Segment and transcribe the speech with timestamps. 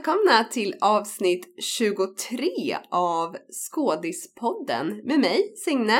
[0.00, 5.98] välkomna till avsnitt 23 av Skådispodden med mig Signe.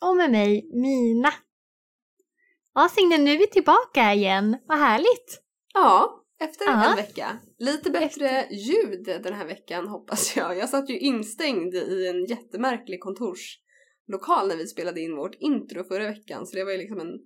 [0.00, 1.32] Och med mig Mina.
[2.74, 4.56] Ja Signe, nu är vi tillbaka igen.
[4.66, 5.42] Vad härligt!
[5.74, 6.90] Ja, efter ja.
[6.90, 7.38] en vecka.
[7.58, 10.58] Lite bättre ljud den här veckan hoppas jag.
[10.58, 16.08] Jag satt ju instängd i en jättemärklig kontorslokal när vi spelade in vårt intro förra
[16.08, 17.18] veckan så det var ju liksom en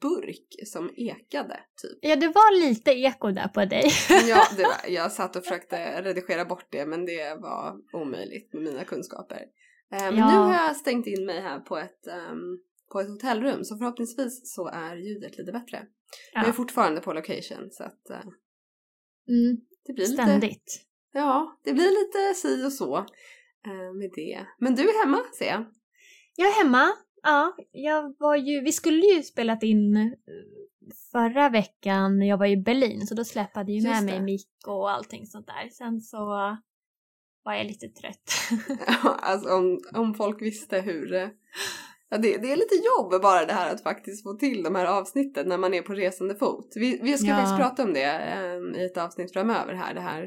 [0.00, 1.98] burk som ekade typ.
[2.00, 3.90] Ja, det var lite eko där på dig.
[4.28, 8.62] ja, det var, jag satt och försökte redigera bort det men det var omöjligt med
[8.62, 9.44] mina kunskaper.
[9.90, 10.32] Men ja.
[10.32, 12.60] nu har jag stängt in mig här på ett, um,
[12.92, 15.86] på ett hotellrum så förhoppningsvis så är ljudet lite bättre.
[16.32, 16.40] Ja.
[16.40, 18.16] Jag är fortfarande på location så att uh,
[19.28, 19.60] mm.
[19.86, 20.42] det blir Ständigt.
[20.42, 20.62] Lite,
[21.12, 22.98] ja, det blir lite si och så
[23.66, 24.46] uh, med det.
[24.58, 25.64] Men du är hemma ser jag.
[26.36, 26.92] Jag är hemma.
[27.22, 30.12] Ja, jag var ju, vi skulle ju spelat in eh,
[31.12, 34.90] förra veckan när jag var i Berlin så då släpade ju med mig mick och
[34.90, 35.68] allting sånt där.
[35.68, 36.26] Sen så
[37.44, 38.32] var jag lite trött.
[38.86, 41.30] ja, alltså om, om folk visste hur
[42.10, 44.86] Ja, det, det, är lite jobb bara det här att faktiskt få till de här
[44.86, 46.72] avsnitten när man är på resande fot.
[46.74, 47.36] Vi, vi ska ja.
[47.36, 50.22] faktiskt prata om det um, i ett avsnitt framöver här, det här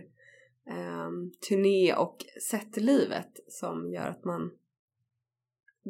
[1.06, 2.17] um, turné och
[2.50, 4.52] setlivet som gör att man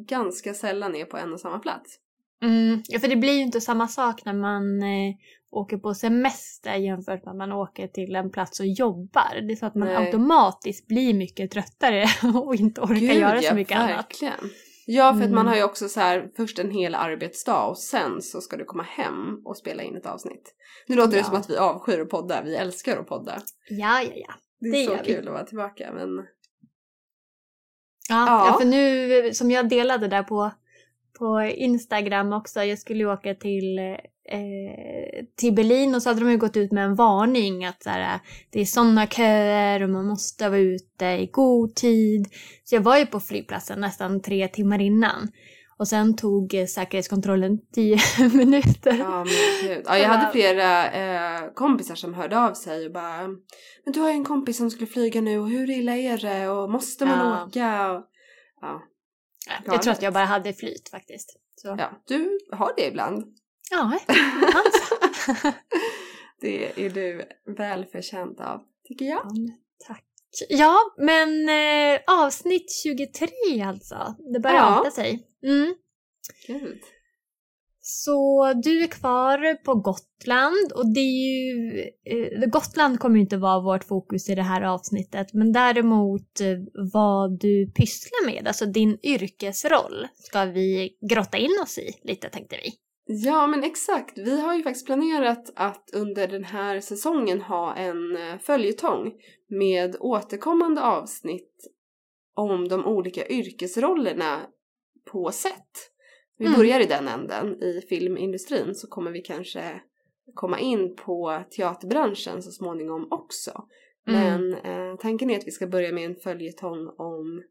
[0.08, 1.98] ganska sällan är på en och samma plats.
[2.44, 5.16] Mm, ja, för det blir ju inte samma sak när man eh,
[5.52, 9.42] åker på semester jämfört med att man åker till en plats och jobbar.
[9.48, 9.98] Det är så att man Nej.
[9.98, 12.06] automatiskt blir mycket tröttare
[12.46, 14.34] och inte orkar Gud, göra så mycket verkligen.
[14.34, 14.52] annat.
[14.86, 15.24] Ja, för mm.
[15.24, 15.48] att man mm.
[15.48, 18.84] har ju också så här först en hel arbetsdag och sen så ska du komma
[18.84, 20.56] hem och spela in ett avsnitt.
[20.88, 21.18] Nu låter ja.
[21.18, 23.42] det som att vi avskyr att podda, vi älskar att podda.
[23.70, 24.34] Ja, ja, ja.
[24.60, 25.28] Det är det så kul vi.
[25.28, 26.26] att vara tillbaka men
[28.12, 28.58] Ja, ja.
[28.60, 30.52] för nu som jag delade där på,
[31.20, 36.32] på Instagram också, jag skulle ju åka till, eh, till Berlin och så hade de
[36.32, 40.08] ju gått ut med en varning att så här, det är sådana köer och man
[40.08, 42.28] måste vara ute i god tid.
[42.64, 45.32] Så jag var ju på flygplatsen nästan tre timmar innan.
[45.82, 48.00] Och sen tog säkerhetskontrollen tio
[48.34, 48.98] minuter.
[49.00, 49.84] Ja, men.
[49.86, 53.28] Ja, jag hade flera eh, kompisar som hörde av sig och bara
[53.86, 56.50] Men du har ju en kompis som skulle flyga nu och hur illa är det
[56.50, 57.46] och måste man ja.
[57.46, 57.92] åka?
[57.92, 58.06] Och,
[58.62, 58.82] ja.
[59.66, 61.40] Jag tror att jag bara hade flyt faktiskt.
[61.56, 61.76] Så.
[61.80, 63.24] Ja, du har det ibland.
[63.72, 64.00] Ja,
[66.42, 67.26] det är du
[67.58, 69.22] välförtjänt av, tycker jag.
[69.26, 69.54] Ja,
[69.88, 70.06] tack.
[70.50, 73.28] Ja, men eh, avsnitt 23
[73.62, 74.16] alltså.
[74.34, 74.92] Det börjar ja.
[74.92, 75.28] sig.
[75.44, 75.76] Mm.
[76.48, 76.82] Gud.
[77.84, 81.80] Så du är kvar på Gotland och det är ju...
[82.06, 86.48] Eh, Gotland kommer ju inte vara vårt fokus i det här avsnittet men däremot eh,
[86.94, 92.56] vad du pysslar med, alltså din yrkesroll, ska vi grotta in oss i lite tänkte
[92.64, 92.72] vi.
[93.06, 98.18] Ja men exakt, vi har ju faktiskt planerat att under den här säsongen ha en
[98.18, 99.12] eh, följetong
[99.50, 101.68] med återkommande avsnitt
[102.36, 104.42] om de olika yrkesrollerna
[105.12, 105.92] på set.
[106.38, 106.58] Vi mm.
[106.58, 109.82] börjar i den änden i filmindustrin så kommer vi kanske
[110.34, 113.68] komma in på teaterbranschen så småningom också.
[114.08, 114.22] Mm.
[114.22, 117.44] Men eh, tanken är att vi ska börja med en följetong om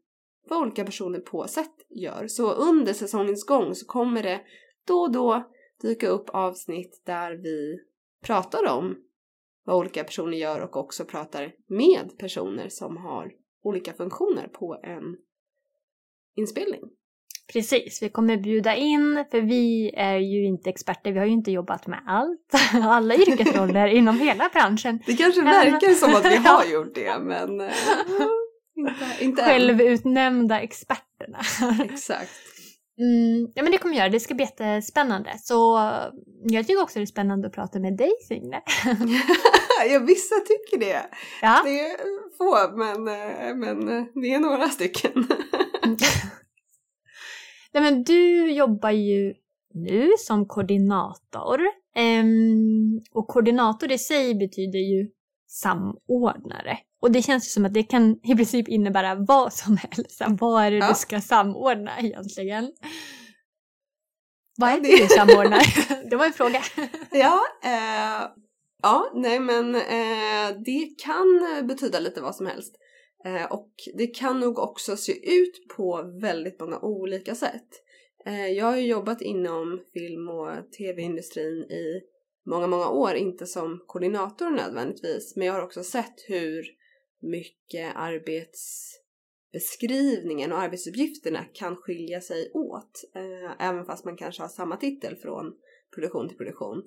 [0.49, 2.27] vad olika personer på set gör.
[2.27, 4.41] Så under säsongens gång så kommer det
[4.87, 5.51] då och då
[5.81, 7.79] dyka upp avsnitt där vi
[8.25, 8.95] pratar om
[9.63, 13.31] vad olika personer gör och också pratar med personer som har
[13.63, 15.17] olika funktioner på en
[16.35, 16.81] inspelning.
[17.53, 21.51] Precis, vi kommer bjuda in, för vi är ju inte experter, vi har ju inte
[21.51, 22.53] jobbat med allt,
[22.87, 24.99] alla yrkesroller inom hela branschen.
[25.05, 27.67] Det kanske verkar som att vi har gjort det, men äh,
[28.75, 31.39] inte, inte Självutnämnda experterna.
[31.83, 32.31] Exakt.
[32.99, 35.33] Mm, ja men det kommer göra, det ska bli jättespännande.
[35.39, 35.79] Så
[36.43, 38.61] jag tycker också det är spännande att prata med dig Signe.
[39.89, 41.01] ja vissa tycker det.
[41.41, 41.61] Ja.
[41.65, 41.97] Det är
[42.37, 45.27] få men, eh, men eh, det är några stycken.
[47.73, 49.33] Nej men du jobbar ju
[49.73, 51.59] nu som koordinator.
[51.97, 55.09] Um, och koordinator i sig betyder ju
[55.47, 56.77] samordnare.
[57.01, 60.21] Och det känns ju som att det kan i princip innebära vad som helst.
[60.27, 60.87] Vad är det ja.
[60.87, 62.71] du ska samordna egentligen?
[64.57, 65.61] Vad är det du samordnar?
[66.09, 66.61] det var en fråga.
[67.11, 68.29] ja, eh,
[68.81, 72.75] ja, nej men eh, det kan betyda lite vad som helst.
[73.25, 77.83] Eh, och det kan nog också se ut på väldigt många olika sätt.
[78.25, 82.01] Eh, jag har ju jobbat inom film och tv-industrin i
[82.45, 86.65] många, många år, inte som koordinator nödvändigtvis, men jag har också sett hur
[87.21, 94.77] mycket arbetsbeskrivningen och arbetsuppgifterna kan skilja sig åt, eh, även fast man kanske har samma
[94.77, 95.53] titel från
[95.95, 96.83] produktion till produktion.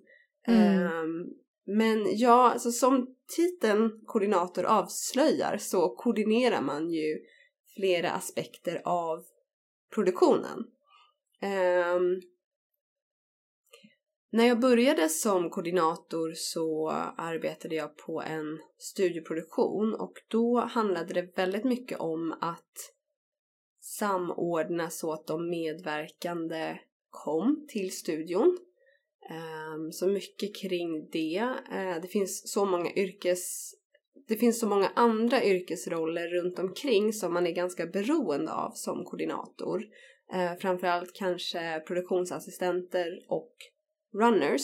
[0.46, 1.26] Mm.
[1.66, 7.18] Men ja, alltså som titeln koordinator avslöjar så koordinerar man ju
[7.76, 9.24] flera aspekter av
[9.94, 10.58] produktionen.
[11.42, 12.20] Um,
[14.30, 21.36] när jag började som koordinator så arbetade jag på en studioproduktion och då handlade det
[21.36, 22.94] väldigt mycket om att
[23.80, 26.78] samordna så att de medverkande
[27.10, 28.58] kom till studion.
[29.30, 31.42] Um, så mycket kring det.
[31.72, 33.74] Uh, det finns så många yrkes...
[34.28, 39.04] Det finns så många andra yrkesroller runt omkring som man är ganska beroende av som
[39.04, 39.84] koordinator.
[40.34, 43.52] Uh, framförallt kanske produktionsassistenter och
[44.14, 44.62] runners.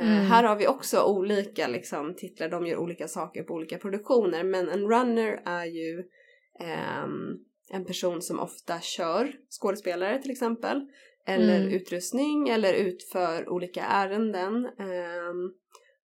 [0.00, 4.44] Uh, här har vi också olika liksom, titlar, de gör olika saker på olika produktioner
[4.44, 5.98] men en runner är ju
[7.04, 10.80] um, en person som ofta kör skådespelare till exempel
[11.26, 11.72] eller mm.
[11.72, 14.54] utrustning eller utför olika ärenden.
[14.66, 15.54] Um,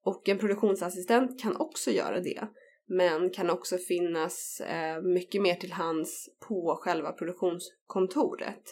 [0.05, 2.49] och en produktionsassistent kan också göra det
[2.89, 8.63] men kan också finnas uh, mycket mer till hands på själva produktionskontoret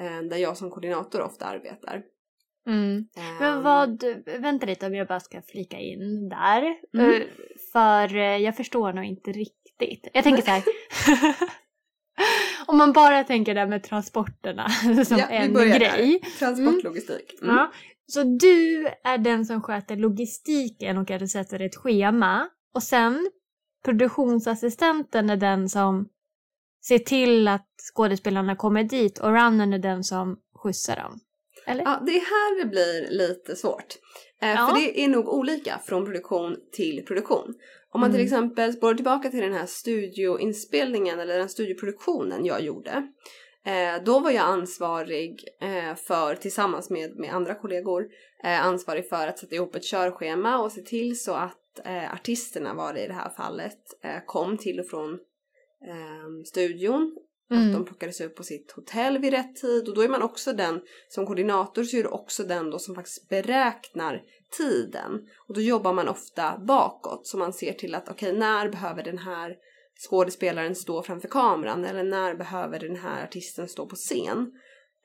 [0.00, 2.02] uh, där jag som koordinator ofta arbetar.
[2.66, 2.96] Mm.
[2.96, 3.06] Um,
[3.40, 4.04] men vad,
[4.40, 6.76] vänta lite om jag bara ska flika in där.
[6.94, 7.10] Mm.
[7.10, 7.22] Uh,
[7.72, 10.08] för jag förstår nog inte riktigt.
[10.12, 10.62] Jag tänker så här.
[12.66, 14.68] Om man bara tänker det med transporterna
[15.04, 16.20] som ja, en grej.
[16.38, 17.42] Transportlogistik.
[17.42, 17.54] Mm.
[17.54, 17.72] Ja.
[18.06, 22.48] Så du är den som sköter logistiken och att sätter ett schema.
[22.74, 23.30] Och sen
[23.84, 26.08] produktionsassistenten är den som
[26.86, 31.20] ser till att skådespelarna kommer dit och runnen är den som skjutsar dem.
[31.66, 31.84] Eller?
[31.84, 33.94] Ja, det är här det blir lite svårt.
[34.42, 34.66] Eh, ja.
[34.66, 37.54] För det är nog olika från produktion till produktion.
[37.90, 38.26] Om man till mm.
[38.26, 43.08] exempel spårar tillbaka till den här studioinspelningen eller den studioproduktionen jag gjorde.
[43.66, 48.06] Eh, då var jag ansvarig eh, för, tillsammans med, med andra kollegor,
[48.44, 52.74] eh, ansvarig för att sätta ihop ett körschema och se till så att eh, artisterna
[52.74, 55.12] var det i det här fallet eh, kom till och från
[55.88, 57.16] eh, studion
[57.50, 57.66] Mm.
[57.66, 60.52] Att de plockades upp på sitt hotell vid rätt tid och då är man också
[60.52, 64.22] den, som koordinator så är du också den då som faktiskt beräknar
[64.58, 65.28] tiden.
[65.48, 69.02] Och då jobbar man ofta bakåt så man ser till att okej okay, när behöver
[69.02, 69.56] den här
[70.08, 74.52] skådespelaren stå framför kameran eller när behöver den här artisten stå på scen.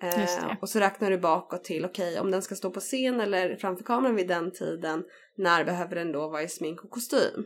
[0.01, 3.19] Eh, och så räknar du bakåt till okej okay, om den ska stå på scen
[3.19, 5.03] eller framför kameran vid den tiden
[5.35, 7.45] när behöver den då vara i smink och kostym.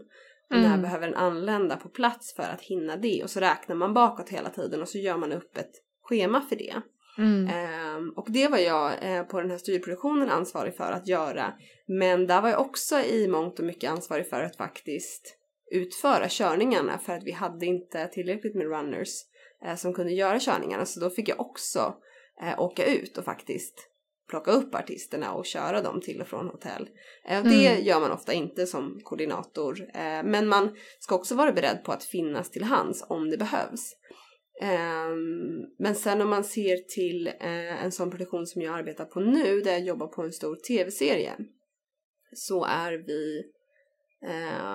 [0.53, 0.71] Mm.
[0.71, 4.29] när behöver den anlända på plats för att hinna det och så räknar man bakåt
[4.29, 5.71] hela tiden och så gör man upp ett
[6.03, 6.81] schema för det.
[7.17, 7.49] Mm.
[7.97, 11.53] Um, och det var jag uh, på den här studieproduktionen ansvarig för att göra.
[11.87, 15.37] Men där var jag också i mångt och mycket ansvarig för att faktiskt
[15.71, 19.09] utföra körningarna för att vi hade inte tillräckligt med runners
[19.65, 21.95] uh, som kunde göra körningarna så då fick jag också
[22.43, 23.89] uh, åka ut och faktiskt
[24.33, 26.89] plocka upp artisterna och köra dem till och från hotell.
[27.25, 27.49] Mm.
[27.49, 29.89] Det gör man ofta inte som koordinator
[30.23, 33.95] men man ska också vara beredd på att finnas till hands om det behövs.
[34.61, 39.19] Um, men sen om man ser till uh, en sån produktion som jag arbetar på
[39.19, 41.35] nu, där jag jobbar på en stor tv-serie,
[42.33, 43.43] så är vi,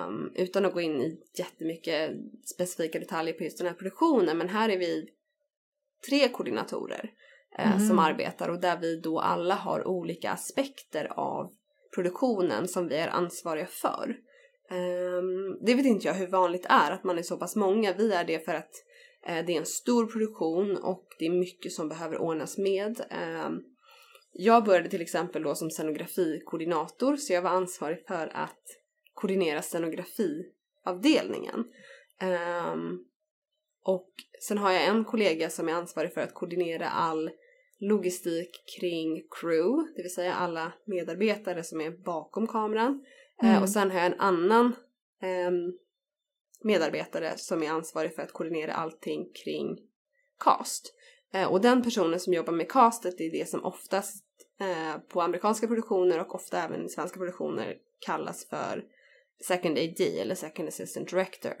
[0.07, 2.11] um, utan att gå in i jättemycket
[2.55, 5.09] specifika detaljer på just den här produktionen, men här är vi
[6.09, 7.11] tre koordinatorer
[7.57, 7.79] mm.
[7.79, 11.51] som arbetar och där vi då alla har olika aspekter av
[11.95, 14.15] produktionen som vi är ansvariga för.
[14.71, 17.93] Um, det vet inte jag hur vanligt är att man är så pass många.
[17.93, 18.71] Vi är det för att
[19.25, 23.01] Eh, det är en stor produktion och det är mycket som behöver ordnas med.
[23.09, 23.61] Ehm,
[24.31, 28.63] jag började till exempel då som scenografikoordinator så jag var ansvarig för att
[29.13, 31.65] koordinera scenografiavdelningen.
[32.19, 33.05] Ehm,
[33.83, 34.09] och
[34.41, 37.31] sen har jag en kollega som är ansvarig för att koordinera all
[37.79, 43.05] logistik kring crew, det vill säga alla medarbetare som är bakom kameran.
[43.41, 43.63] Eh, mm.
[43.63, 44.75] Och sen har jag en annan
[45.47, 45.77] um,
[46.63, 49.77] medarbetare som är ansvarig för att koordinera allting kring
[50.39, 50.93] cast.
[51.33, 54.25] Eh, och den personen som jobbar med castet är det som oftast
[54.59, 58.85] eh, på amerikanska produktioner och ofta även i svenska produktioner kallas för
[59.47, 61.55] second AD eller second assistant director.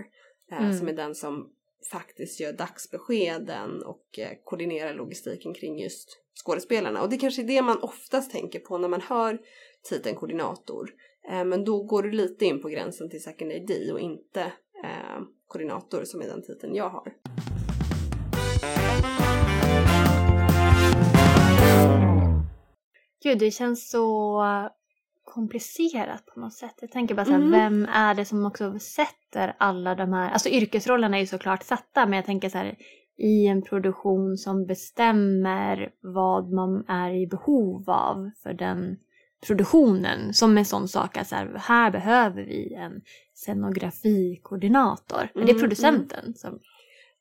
[0.51, 0.77] Eh, mm.
[0.77, 1.53] Som är den som
[1.91, 7.01] faktiskt gör dagsbeskeden och eh, koordinerar logistiken kring just skådespelarna.
[7.01, 9.41] Och det kanske är det man oftast tänker på när man hör
[9.89, 10.89] titeln koordinator.
[11.29, 14.41] Eh, men då går du lite in på gränsen till second AD och inte
[14.83, 17.13] eh, koordinator som är den titeln jag har.
[23.23, 24.41] Gud, det känns så
[25.29, 26.75] komplicerat på något sätt.
[26.81, 27.51] Jag tänker bara så här, mm.
[27.51, 32.05] vem är det som också sätter alla de här, alltså yrkesrollerna är ju såklart satta,
[32.05, 32.75] men jag tänker så här,
[33.17, 38.97] i en produktion som bestämmer vad man är i behov av för den
[39.47, 43.01] produktionen som en sån sak att så här, här behöver vi en
[43.33, 45.29] scenografikordinator.
[45.33, 46.59] Men det är Mm, producenten som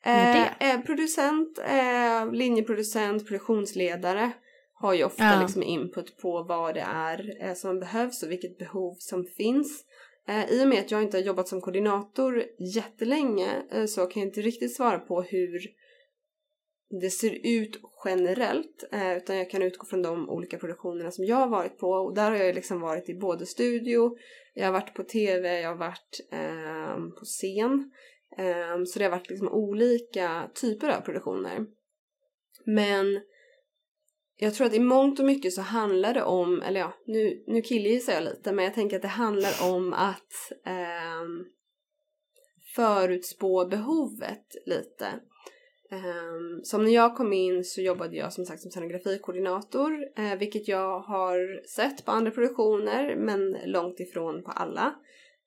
[0.05, 0.67] Med det?
[0.67, 4.33] Eh, eh, producent, eh, linjeproducent, produktionsledare
[4.81, 5.41] har ju ofta Ja.
[5.43, 9.85] liksom input på vad det är eh, som behövs och vilket behov som finns.
[10.29, 12.45] Eh, I och med att jag inte har jobbat som koordinator
[12.75, 15.61] jättelänge eh, så kan jag inte riktigt svara på hur
[17.01, 18.85] det ser ut generellt
[19.17, 22.31] utan jag kan utgå från de olika produktionerna som jag har varit på och där
[22.31, 24.17] har jag liksom varit i både studio,
[24.55, 27.91] jag har varit på tv, jag har varit ehm, på scen.
[28.39, 31.67] Ehm, så det har varit liksom olika typer av produktioner.
[32.67, 33.21] Men
[34.41, 37.63] jag tror att i mångt och mycket så handlar det om, eller ja, nu, nu
[37.63, 41.25] killgissar jag lite, men jag tänker att det handlar om att eh,
[42.75, 45.07] förutspå behovet lite.
[45.91, 50.69] Eh, som när jag kom in så jobbade jag som sagt som scenografikoordinator, eh, vilket
[50.69, 54.95] jag har sett på andra produktioner men långt ifrån på alla.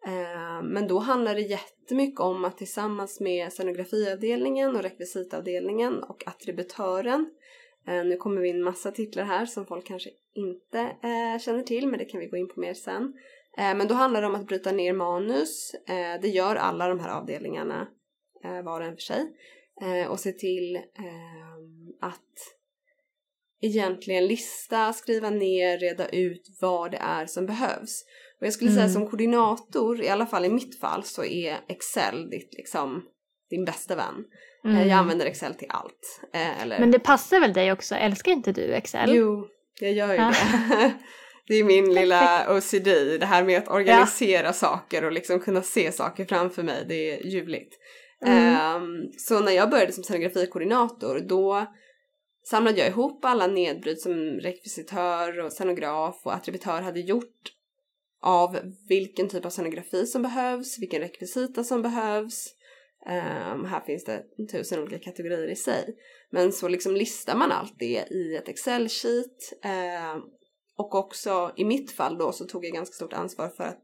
[0.05, 7.19] Eh, men då handlar det jättemycket om att tillsammans med scenografiavdelningen och rekvisitavdelningen och attributören
[7.19, 7.40] eh,
[7.85, 11.99] nu kommer vi in massa titlar här som folk kanske inte eh, känner till men
[11.99, 13.13] det kan vi gå in på mer sen.
[13.57, 15.73] Eh, men då handlar det om att bryta ner manus.
[15.73, 17.87] Eh, det gör alla de här avdelningarna
[18.43, 19.25] eh, var och en för sig.
[19.81, 20.79] Eh, och se till
[22.01, 22.55] att
[23.61, 28.05] egentligen lista, skriva ner, reda ut vad det är som behövs.
[28.39, 28.93] Och jag skulle säga Mm.
[28.93, 33.05] som koordinator, i alla fall i mitt fall, så är Excel ditt liksom
[33.49, 34.25] din bästa vän.
[34.65, 34.87] Eh, Mm.
[34.87, 36.21] Jag använder Excel till allt.
[36.33, 36.79] Eh, eller...
[36.79, 37.95] Men det passar väl dig också?
[37.95, 39.15] Älskar inte du Excel?
[39.15, 39.47] Jo,
[39.79, 40.33] jag gör ju Ja.
[40.69, 40.93] det.
[41.47, 42.87] Det är min lilla OCD,
[43.19, 47.25] det här med att organisera saker och liksom kunna se saker framför mig, det är
[47.25, 47.73] ljuvligt.
[48.25, 48.55] Mm.
[48.55, 51.65] Ehm, så när jag började som scenografikkoordinator då
[52.49, 57.51] samlade jag ihop alla nedbryt som rekvisitör och scenograf och attributör hade gjort
[58.21, 58.57] av
[58.89, 62.47] vilken typ av scenografi som behövs, vilken rekvisita som behövs.
[63.05, 65.95] Ehm, här finns det tusen olika kategorier i sig.
[66.29, 69.53] Men så liksom listar man allt det i ett Excel-sheet.
[69.63, 70.21] ehm,
[70.77, 73.83] och också i mitt fall då så tog jag ganska stort ansvar för att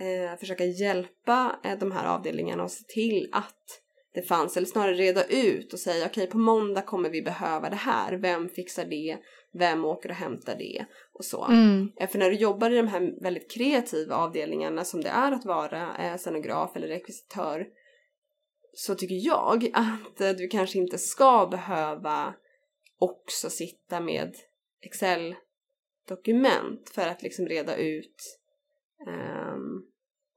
[0.00, 3.80] eh, försöka hjälpa eh, de här avdelningarna och se till att
[4.14, 7.76] det fanns, eller snarare reda ut och säga okej på måndag kommer vi behöva det
[7.76, 9.18] här, vem fixar det,
[9.58, 11.44] vem åker och hämtar det och så.
[11.44, 11.92] Mm.
[12.00, 15.44] Eh, För när du jobbar i de här väldigt kreativa avdelningarna som det är att
[15.44, 17.66] vara scenograf eller rekvisitör
[18.74, 22.34] så tycker jag att eh, du kanske inte ska behöva
[22.98, 24.36] också sitta med
[24.80, 28.38] Excel-dokument för att liksom reda ut
[29.06, 29.86] um,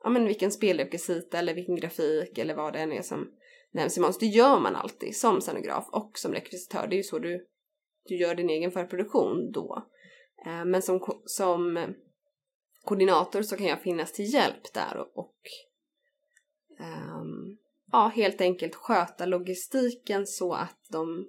[0.04, 3.32] ja, men vilken spelrekvisita eller vilken grafik eller vad det än är som
[3.72, 4.18] nämns i manus.
[4.18, 6.88] Det gör man alltid som scenograf och som rekvisitör.
[6.88, 7.48] Det är ju så du,
[8.06, 9.88] du gör din egen förproduktion då.
[10.46, 11.94] Eh, Men som, som
[12.84, 15.36] koordinator så kan jag finnas till hjälp där och, och
[16.80, 17.58] um,
[17.92, 21.28] ja, helt enkelt sköta logistiken så att de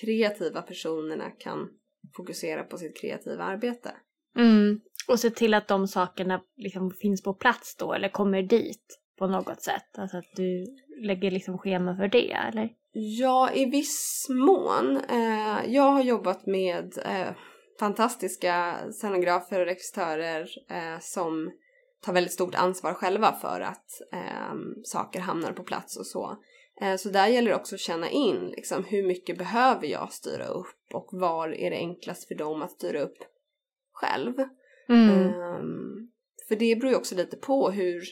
[0.00, 1.68] kreativa personerna kan
[2.16, 3.90] fokusera på sitt kreativa arbete.
[4.36, 4.80] Mm.
[5.08, 9.26] Och se till att de sakerna liksom finns på plats då eller kommer dit på
[9.26, 9.98] något sätt.
[9.98, 10.66] Alltså att du
[11.06, 12.70] lägger liksom schema för det eller?
[12.92, 14.96] Ja, i viss mån.
[15.10, 17.34] Eh, jag har jobbat med eh,
[17.80, 21.50] fantastiska scenografer och rekvistörer eh, som
[22.04, 26.36] tar väldigt stort ansvar själva för att eh, saker hamnar på plats och så.
[26.80, 30.46] Eh, så där gäller det också att känna in liksom, hur mycket behöver jag styra
[30.46, 33.18] upp och var är det enklast för dem att styra upp
[33.92, 34.34] själv.
[34.88, 35.10] Mm.
[35.10, 36.10] Ehm,
[36.48, 38.04] för det beror ju också lite på hur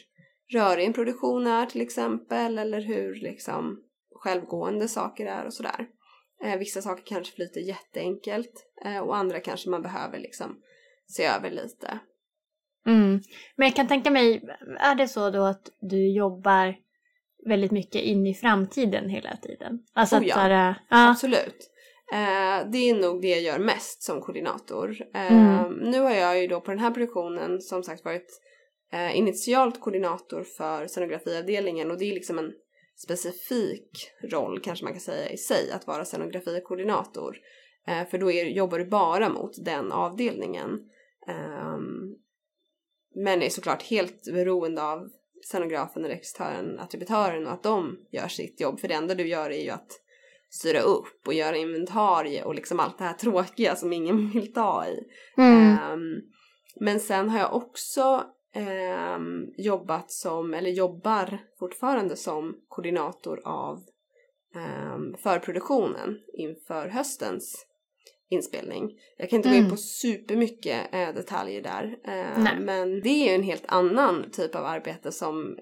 [0.53, 3.83] rörig en produktion är till exempel eller hur liksom
[4.15, 5.87] självgående saker är och sådär.
[6.43, 10.61] Eh, vissa saker kanske flyter jätteenkelt eh, och andra kanske man behöver liksom
[11.07, 11.99] se över lite.
[12.87, 13.21] Mm.
[13.55, 14.41] Men jag kan tänka mig,
[14.79, 16.75] är det så då att du jobbar
[17.49, 19.79] väldigt mycket in i framtiden hela tiden?
[19.93, 20.35] Alltså Oh att ja.
[20.35, 21.09] så här, ja.
[21.09, 21.69] Absolut.
[22.13, 24.97] Eh, det är nog det jag gör mest som koordinator.
[25.13, 25.73] Eh, Mm.
[25.91, 28.41] Nu har jag ju då på den här produktionen som sagt varit
[28.93, 32.51] eh, initialt koordinator för scenografiavdelningen och det är liksom en
[33.03, 37.37] specifik roll kanske man kan säga i sig att vara scenografikoordinator.
[37.87, 40.69] Eh, för då är, jobbar du bara mot den avdelningen.
[43.15, 45.09] Men är såklart helt beroende av
[45.43, 48.79] scenografen, rekvistören, attributören och att de gör sitt jobb.
[48.79, 49.99] För det enda du gör är ju att
[50.49, 54.87] styra upp och göra inventarie och liksom allt det här tråkiga som ingen vill ta
[54.87, 54.99] i.
[55.37, 55.77] Mm.
[55.77, 56.21] Ehm,
[56.79, 58.23] men sen har jag också
[58.55, 63.83] ehm, jobbat som, eller jobbar fortfarande som koordinator av
[64.55, 67.65] um, förproduktionen inför höstens
[68.33, 68.91] inspelning.
[69.17, 69.71] Jag kan inte gå in Mm.
[69.71, 71.97] på supermycket eh, detaljer där.
[72.07, 75.57] Eh, men det är en helt annan typ av arbete som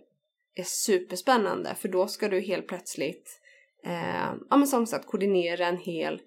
[0.55, 3.39] är superspännande för då ska du helt plötsligt
[3.85, 6.21] eh, ja, men som sagt koordinera en hel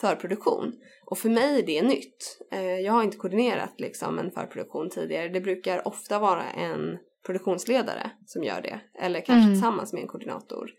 [0.00, 0.72] förproduktion.
[1.04, 2.38] Och för mig är det nytt.
[2.52, 5.28] Eh, jag har inte koordinerat liksom en förproduktion tidigare.
[5.28, 8.80] Det brukar ofta vara en produktionsledare som gör det.
[8.98, 9.54] Eller kanske Mm.
[9.54, 10.70] tillsammans med en koordinator.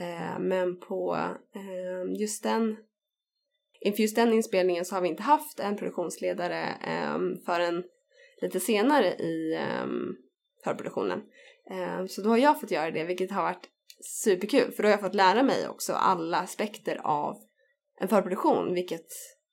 [0.00, 1.16] Eh, men på
[1.54, 2.76] eh, just den
[3.84, 6.68] inför just den inspelningen så har vi inte haft en produktionsledare
[7.14, 7.84] um, förrän
[8.42, 10.16] lite senare i um,
[10.64, 11.22] förproduktionen.
[11.98, 13.68] Um, så då har jag fått göra det vilket har varit
[14.24, 14.72] superkul.
[14.72, 17.36] För då har jag fått lära mig också alla aspekter av
[18.00, 19.06] en förproduktion vilket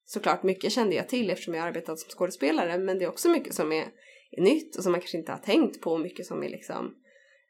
[0.06, 2.78] såklart mycket kände jag till eftersom jag arbetat som skådespelare.
[2.78, 3.86] Men det är också mycket som är,
[4.32, 6.96] är nytt och som man kanske inte har tänkt på mycket som är liksom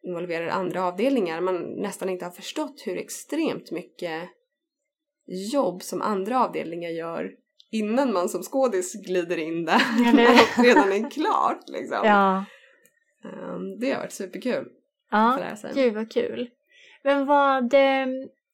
[0.01, 1.41] involverar andra avdelningar.
[1.41, 4.29] Man nästan inte har förstått hur extremt mycket
[5.53, 7.31] jobb som andra avdelningar gör
[7.71, 9.75] innan man som skådis glider in där
[10.57, 11.97] och redan är klart liksom.
[12.03, 12.45] Ja.
[13.23, 14.65] Ehm, det har varit superkul
[15.11, 16.49] Ja, gud vad kul.
[17.03, 17.73] Men vad...
[17.73, 18.05] eh,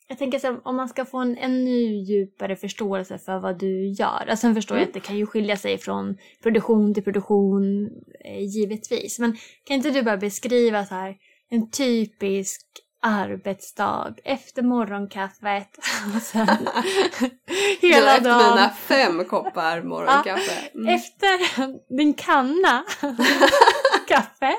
[0.07, 3.87] Jag tänker så här, om man ska få en ännu djupare förståelse för vad du
[3.87, 4.07] gör.
[4.29, 4.89] Alltså, sen förstår jag Mm.
[4.89, 7.89] att det kan ju skilja sig från produktion till produktion,
[8.25, 9.19] eh, givetvis.
[9.19, 11.15] Men kan inte du bara beskriva så här
[11.49, 12.61] en typisk
[13.05, 15.67] arbetsdag efter morgonkaffet
[16.15, 16.47] och sen
[17.81, 18.55] hela efter dagen.
[18.55, 20.69] mina fem koppar morgonkaffe.
[20.73, 20.95] Mm.
[20.95, 21.37] Efter
[21.97, 22.83] din kanna
[24.07, 24.55] kaffe.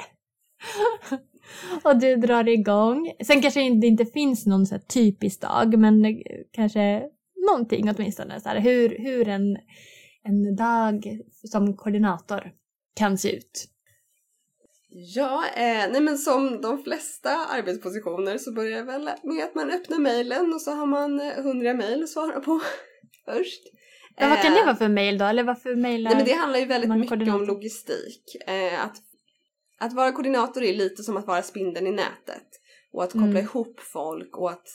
[1.82, 3.12] Och du drar igång.
[3.24, 6.22] Sen kanske det inte finns någon så typisk dag, men
[6.52, 7.02] kanske
[7.46, 8.40] någonting åtminstone.
[8.40, 9.58] Så här, hur hur en,
[10.22, 11.18] en dag
[11.50, 12.52] som koordinator
[12.96, 13.68] kan se ut.
[14.98, 19.70] Ja, eh, nej men som de flesta arbetspositioner så börjar jag väl med att man
[19.70, 22.60] öppnar mejlen och så har man eh, hundra mejl att svara på
[23.24, 23.62] först.
[24.20, 25.24] Men vad kan Eh, det vara för mejl då?
[25.24, 26.10] Eller varför mejlar...
[26.10, 27.40] Nej men det handlar ju väldigt mycket koordinator?
[27.40, 28.36] om logistik.
[28.46, 28.96] Eh, att,
[29.78, 32.46] att vara koordinator är lite som att vara spindeln i nätet.
[32.92, 33.36] Och att koppla Mm.
[33.36, 34.68] ihop folk och att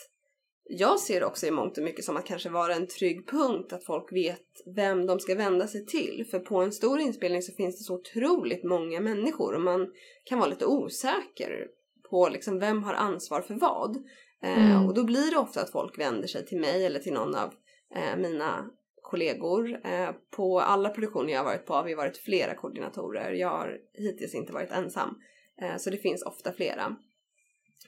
[0.74, 3.84] jag ser också i mångt och mycket som att kanske vara en trygg punkt att
[3.84, 6.26] folk vet vem de ska vända sig till.
[6.32, 9.92] För på en stor inspelning så finns det så otroligt många människor och man
[10.24, 11.68] kan vara lite osäker
[12.10, 13.96] på liksom vem har ansvar för vad.
[14.44, 14.88] Eh, Mm.
[14.88, 17.54] och då blir det ofta att folk vänder sig till mig eller till någon av
[17.96, 18.70] eh, mina
[19.02, 19.80] kollegor.
[19.86, 23.32] Eh, på alla produktioner jag har varit på har vi varit flera koordinatorer.
[23.32, 25.16] Jag har hittills inte varit ensam.
[25.62, 26.96] Eh, så det finns ofta flera.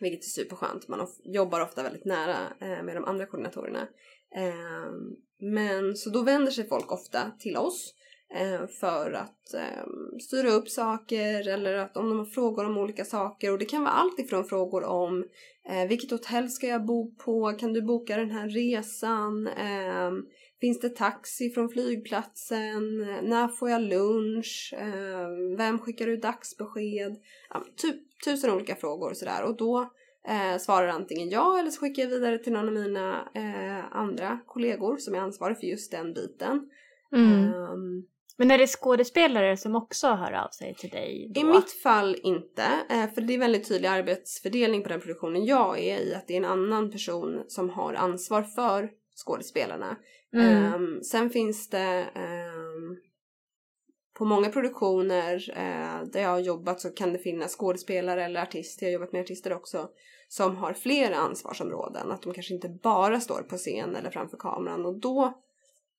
[0.04, 0.88] Vilket är superskönt.
[0.88, 3.88] Man jobbar ofta väldigt nära eh, med de andra koordinatorerna.
[4.36, 4.92] Eh,
[5.40, 7.94] men så då vänder sig folk ofta till oss
[8.36, 9.86] eh, för att eh,
[10.22, 13.52] styra upp saker eller att om de har frågor om olika saker.
[13.52, 15.26] Och det kan vara allt ifrån frågor om
[15.70, 17.52] eh, vilket hotell ska jag bo på?
[17.60, 19.48] Kan du boka den här resan?
[19.48, 20.12] Eh,
[20.64, 22.98] Finns det taxi från flygplatsen?
[23.24, 24.74] När får jag lunch?
[24.78, 27.16] Eh, vem skickar ut dagsbesked?
[27.50, 29.44] Ja, typ tusen olika frågor och sådär.
[29.44, 29.92] Och då
[30.28, 34.40] eh, svarar antingen jag eller så skickar jag vidare till någon av mina eh, andra
[34.48, 36.70] kollegor som är ansvarig för just den biten.
[37.16, 37.44] Mm.
[37.44, 38.04] Ehm,
[38.38, 41.42] Men är det skådespelare som också hör av sig till dig då?
[41.42, 45.80] I mitt fall inte, eh, för det är väldigt tydlig arbetsfördelning på den produktionen jag
[45.80, 46.16] är i.
[46.16, 48.90] Att det är en annan person som har ansvar för
[49.26, 49.98] skådespelarna.
[50.34, 50.74] Mm.
[50.74, 52.98] Ehm, sen finns det ehm,
[54.14, 58.86] på många produktioner eh, där jag har jobbat så kan det finnas skådespelare eller artister,
[58.86, 59.90] jag har jobbat med artister också,
[60.28, 62.12] som har flera ansvarsområden.
[62.12, 65.34] Att de kanske inte bara står på scen eller framför kameran och då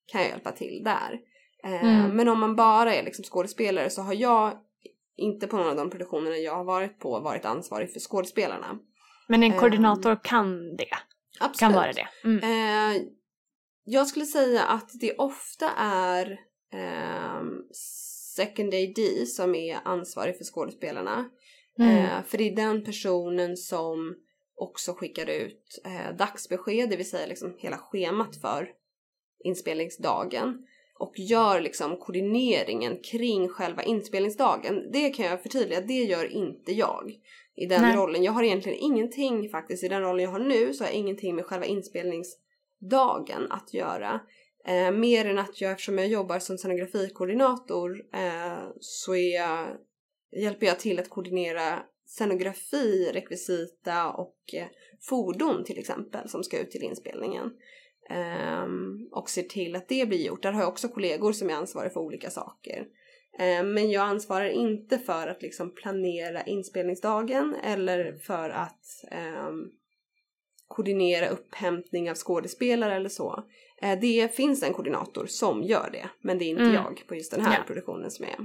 [0.06, 1.20] kan jag hjälpa till där.
[1.64, 2.16] Eh, Mm.
[2.16, 4.52] Men om man bara är liksom skådespelare så har jag
[5.16, 8.78] inte på någon av de produktionerna jag har varit på varit ansvarig för skådespelarna.
[9.28, 10.86] Men en Ehm, koordinator kan det?
[11.40, 11.58] Absolut.
[11.58, 12.08] Kan vara det?
[12.24, 12.42] Mm.
[12.96, 13.02] Eh,
[13.84, 16.38] jag skulle säga att det ofta är
[18.36, 21.30] second AD som är ansvarig för skådespelarna.
[21.78, 21.96] Mm.
[21.98, 24.16] Eh, för det är den personen som
[24.56, 28.68] också skickar ut eh, dagsbesked, det vill säga liksom hela schemat för
[29.44, 30.66] inspelningsdagen.
[30.98, 34.90] Och gör liksom koordineringen kring själva inspelningsdagen.
[34.92, 37.12] Det kan jag förtydliga, det gör inte jag
[37.56, 37.96] i den Nej.
[37.96, 38.22] rollen.
[38.22, 41.34] Jag har egentligen ingenting faktiskt, i den rollen jag har nu så har jag ingenting
[41.34, 44.20] med själva inspelningsdagen att göra.
[44.66, 49.76] Eh, mer än att jag, eftersom jag jobbar som scenografikoordinator, eh, så är jag,
[50.32, 54.66] hjälper jag till att koordinera scenografi, rekvisita och eh,
[55.00, 57.52] fordon till exempel som ska ut till inspelningen.
[58.10, 60.42] Ehm, och ser till att det blir gjort.
[60.42, 62.86] Där har jag också kollegor som är ansvariga för olika saker.
[63.38, 69.70] Ehm, men jag ansvarar inte för att liksom planera inspelningsdagen eller för att ehm,
[70.68, 73.44] koordinera upphämtning av skådespelare eller så.
[73.84, 76.74] Eh, det finns en koordinator som gör det, men det är inte Mm.
[76.74, 77.64] jag på just den här Ja.
[77.66, 78.38] produktionen som är.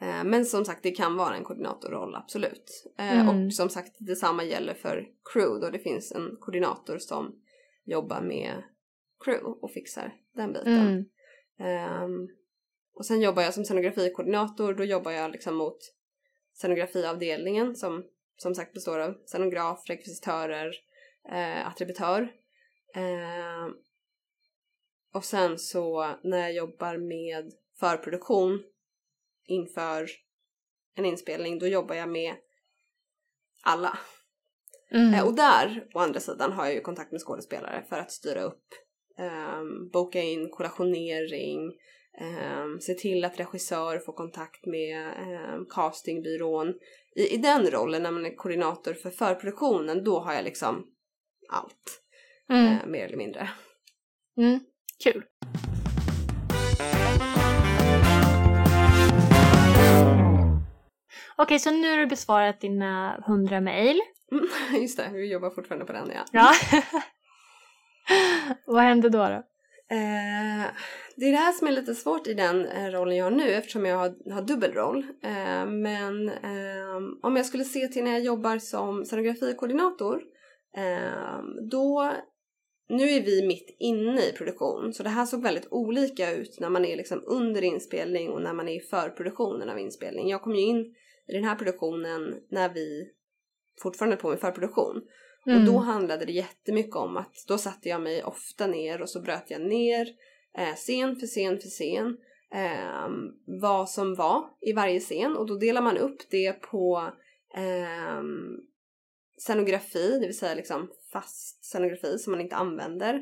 [0.00, 2.84] Eh, Men som sagt, det kan vara en koordinatorroll, absolut.
[2.98, 3.46] Eh, Mm.
[3.46, 7.34] Och som sagt, detsamma gäller för crew då det finns en koordinator som
[7.84, 8.62] jobbar med
[9.24, 10.78] crew och fixar den biten.
[10.78, 11.04] Mm.
[11.58, 12.28] Ehm,
[12.94, 15.78] och sen jobbar jag som scenografikoordinator, då jobbar jag liksom mot
[16.54, 18.04] scenografiavdelningen som
[18.36, 20.72] som sagt består av scenograf, rekvisitörer,
[21.28, 22.32] eh, attributör.
[22.94, 23.74] Ehm,
[25.14, 28.62] och sen så när jag jobbar med förproduktion
[29.46, 30.10] inför
[30.94, 32.34] en inspelning, då jobbar jag med
[33.62, 33.98] alla.
[34.90, 35.14] Mm.
[35.14, 38.42] Eh, och där, å andra sidan, har jag ju kontakt med skådespelare för att styra
[38.42, 38.64] upp,
[39.18, 41.72] um, boka in kollationering,
[42.64, 45.14] um, se till att regissör får kontakt med
[45.54, 46.74] um, castingbyrån.
[47.16, 50.86] I, I den rollen, när man är koordinator för förproduktionen, då har jag liksom
[51.48, 52.01] allt,
[52.50, 52.66] Mm.
[52.66, 53.50] eh, mer eller mindre.
[54.38, 54.60] Mm.
[55.04, 55.24] Kul.
[61.36, 64.00] Okej, så nu har du besvarat dina hundra mejl.
[64.32, 64.46] Mm,
[64.82, 66.24] just det, vi jobbar fortfarande på den ja.
[66.32, 66.52] Ja.
[68.66, 69.18] Vad hände då?
[69.18, 69.42] då?
[69.94, 70.66] Eh,
[71.16, 73.50] det är det här som är lite svårt i den eh, rollen jag har nu
[73.50, 75.06] eftersom jag har, har dubbelroll.
[75.22, 80.22] Eh, men eh, om jag skulle se till när jag jobbar som scenografikoordinator
[80.76, 82.12] eh, då
[82.92, 86.70] nu är vi mitt inne i produktion så det här såg väldigt olika ut när
[86.70, 90.28] man är liksom under inspelning och när man är i förproduktionen av inspelning.
[90.28, 90.94] Jag kom ju in
[91.28, 93.08] i den här produktionen när vi
[93.82, 95.02] fortfarande på med förproduktion
[95.46, 95.58] Mm.
[95.58, 99.20] och då handlade det jättemycket om att då satte jag mig ofta ner och så
[99.20, 100.08] bröt jag ner
[100.58, 102.16] eh, scen för scen för scen
[102.54, 103.08] eh,
[103.60, 107.12] vad som var i varje scen och då delar man upp det på
[107.54, 108.22] eh,
[109.38, 113.14] scenografi, det vill säga liksom fast scenografi som man inte använder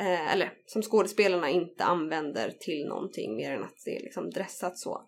[0.00, 4.78] eh, eller som skådespelarna inte använder till någonting mer än att det är liksom dressat
[4.78, 5.02] så.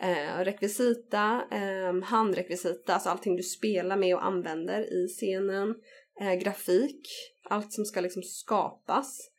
[0.00, 5.74] Eh, rekvisita, eh, handrekvisita, alltså allting du spelar med och använder i scenen
[6.20, 7.08] eh, grafik,
[7.42, 9.30] allt som ska liksom skapas.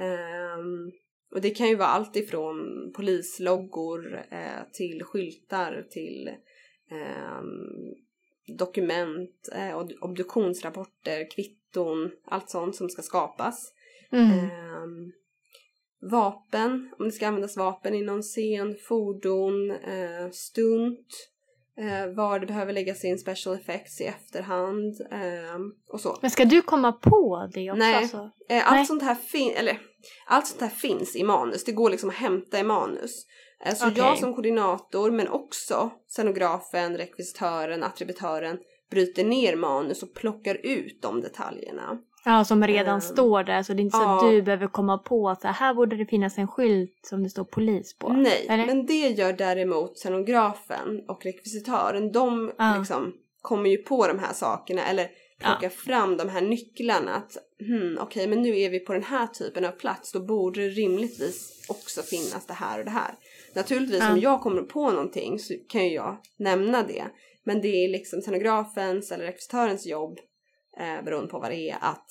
[0.00, 0.92] Ehm,
[1.34, 6.28] och det kan ju vara allt ifrån polisloggor eh, till skyltar till
[6.90, 7.94] ehm,
[8.58, 11.59] dokument, eh, obduktionsrapporter, kvitton,
[12.26, 13.72] allt sånt som ska skapas.
[14.12, 14.30] Mm.
[14.30, 15.12] Ehm,
[16.10, 21.06] vapen, om det ska användas vapen i någon scen, fordon, eh, stunt,
[21.78, 26.18] eh, var det behöver läggas in special effects i efterhand ehm, och så.
[26.20, 27.78] Men ska du komma på det också?
[27.78, 27.94] Nej.
[27.94, 28.30] Alltså?
[28.48, 28.86] Eh, allt Nej.
[28.86, 29.80] sånt här fin- eller
[30.26, 31.64] allt sånt här finns i manus.
[31.64, 33.26] Det går liksom att hämta i manus.
[33.66, 33.98] Eh, så Okej.
[33.98, 38.58] jag som koordinator men också scenografen, rekvisitören, attributören
[38.90, 41.98] bryter ner manus och plockar ut de detaljerna.
[42.24, 44.16] Ja, som redan Ehm, står där så det är inte så ja.
[44.26, 47.44] att du behöver komma på att här, borde det finnas en skylt som det står
[47.44, 48.08] polis på.
[48.12, 48.66] Nej, eller?
[48.66, 52.12] men det gör däremot scenografen och rekvisitören.
[52.12, 52.76] De Ja.
[52.78, 57.14] liksom kommer ju på de här sakerna eller plockar fram de här nycklarna.
[57.14, 60.12] Att hmm, okej, men nu är vi på den här typen av plats.
[60.12, 63.14] Då borde det rimligtvis också finnas det här och det här.
[63.54, 64.12] Naturligtvis Ja.
[64.12, 67.04] om jag kommer på någonting så kan ju jag nämna det.
[67.44, 70.18] Men det är liksom scenografens eller rekvisitörens jobb
[70.78, 72.06] eh, beroende på vad det är att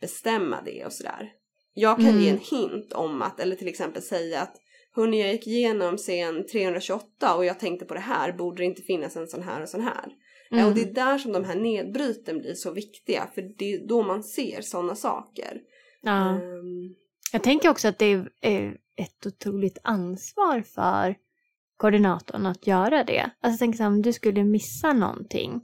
[0.00, 1.32] bestämma det och sådär.
[1.74, 2.20] Jag kan Mm.
[2.20, 4.56] ge en hint om att, eller till exempel säga att
[4.96, 8.82] Hörni, jag gick igenom scen 328 och jag tänkte på det här, borde det inte
[8.82, 10.04] finnas en sån här och sån här?
[10.50, 10.66] Mm.
[10.66, 14.02] Och det är där som de här nedbryten blir så viktiga, för det är då
[14.02, 15.60] man ser sådana saker.
[16.02, 16.28] Ja.
[16.34, 16.94] Ehm,
[17.32, 21.14] Jag tänker också att det är ett otroligt ansvar för
[21.78, 23.20] koordinatorn att göra det.
[23.20, 25.60] Alltså jag tänker så här, om du skulle missa någonting.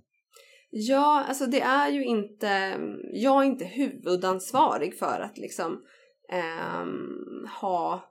[0.71, 2.79] Ja, alltså det är ju inte,
[3.13, 5.85] jag är inte huvudansvarig för att liksom
[6.33, 8.11] ehm, ha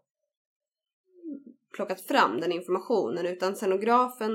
[1.76, 4.32] plockat fram den informationen utan scenografen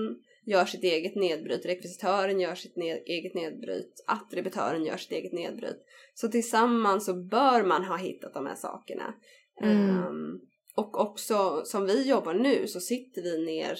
[0.46, 5.84] gör sitt eget nedbryt, rekvisitören gör sitt ned, eget nedbryt, attributören gör sitt eget nedbryt.
[6.14, 9.14] Så tillsammans så bör man ha hittat de här sakerna.
[9.62, 9.88] Mm.
[9.88, 10.40] Ehm,
[10.78, 13.78] och också som vi jobbar nu så sitter vi ner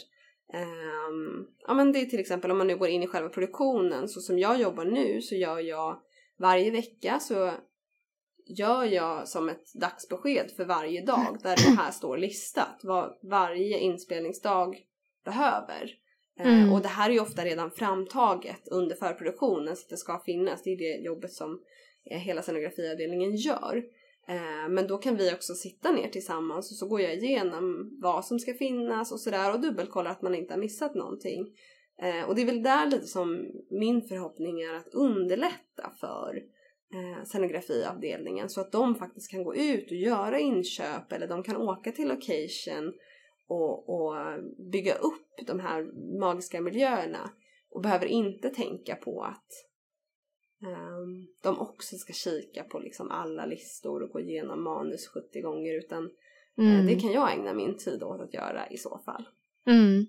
[0.52, 4.08] Ehm, ja men det är till exempel om man nu går in i själva produktionen
[4.08, 6.00] så som jag jobbar nu så gör jag
[6.38, 7.52] varje vecka så
[8.46, 13.78] gör jag som ett dagsbesked för varje dag där det här står listat vad varje
[13.78, 14.76] inspelningsdag
[15.24, 15.94] behöver.
[16.40, 16.72] Eh, Mm.
[16.72, 20.62] och det här är ju ofta redan framtaget under förproduktionen så att det ska finnas.
[20.62, 21.62] Det är det jobbet som
[22.11, 23.84] eh, hela scenografiavdelningen gör.
[24.28, 28.24] Eh, Men då kan vi också sitta ner tillsammans och så går jag igenom vad
[28.24, 31.46] som ska finnas och sådär och dubbelkollar att man inte har missat någonting.
[32.02, 36.42] Eh, och det är väl där lite som min förhoppning är att underlätta för
[36.94, 41.56] eh, scenografiavdelningen så att de faktiskt kan gå ut och göra inköp eller de kan
[41.56, 42.92] åka till location
[43.48, 44.14] och, och
[44.72, 45.82] bygga upp de här
[46.20, 47.30] magiska miljöerna
[47.70, 49.67] och behöver inte tänka på att
[51.42, 56.10] de också ska kika på liksom alla listor och gå igenom manus 70 gånger utan
[56.58, 56.80] eh, mm.
[56.80, 59.28] uh, det kan jag ägna min tid åt att göra i så fall.
[59.66, 60.06] Mm.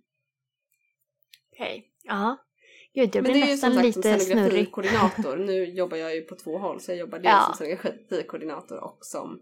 [1.51, 1.83] Okej, okay.
[2.03, 2.38] ja.
[2.93, 5.38] Gud, jag blir Men det är ju som sagt som scenografi-koordinator.
[5.38, 7.53] nu jobbar jag ju på två håll så jag jobbar dels ja.
[7.57, 9.41] som scenografi-koordinator och som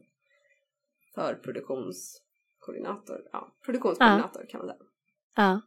[1.15, 3.21] förproduktionskoordinator.
[3.31, 4.47] Ja, produktionskoordinator ja.
[4.49, 4.79] kan man säga.
[5.35, 5.61] Ja.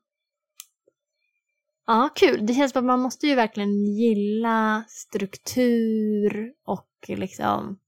[1.90, 2.46] Ja, kul.
[2.46, 7.78] Det känns som att man måste ju verkligen gilla struktur och liksom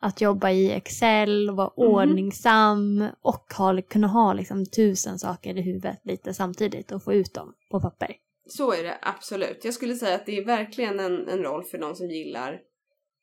[0.00, 1.92] att jobba i Excel och vara mm.
[1.92, 7.34] ordningsam och ha, kunna ha liksom tusen saker i huvudet lite samtidigt och få ut
[7.34, 8.16] dem på papper.
[8.46, 9.64] Så är det absolut.
[9.64, 12.60] Jag skulle säga att det är verkligen en, en roll för någon som gillar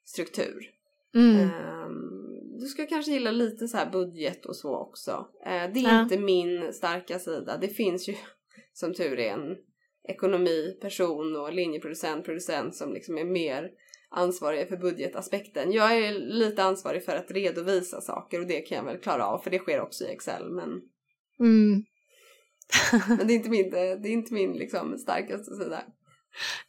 [0.06, 0.70] struktur.
[1.16, 1.42] Mm.
[1.42, 5.12] Um, du ska kanske gilla lite så här budget och så också.
[5.46, 6.02] Uh, det är ja.
[6.02, 7.58] inte min starka sida.
[7.58, 8.16] Det finns ju
[8.74, 9.69] som tur är en
[10.10, 13.70] ekonomiperson och linjeproducent, producent som liksom är mer
[14.10, 15.72] ansvariga för budgetaspekten.
[15.72, 19.40] Jag är lite ansvarig för att redovisa saker och det kan jag väl klara av
[19.40, 20.70] för det sker också i Excel men
[21.40, 21.84] mm.
[23.18, 25.84] men det är inte min, det är inte min liksom starkaste sida.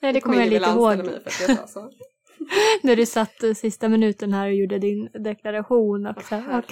[0.00, 0.96] Nej det kommer jag lite ihåg.
[0.96, 1.92] Mig för att jag så.
[2.82, 6.34] När du satt sista minuten här och gjorde din deklaration också.
[6.34, 6.62] Oh, ja,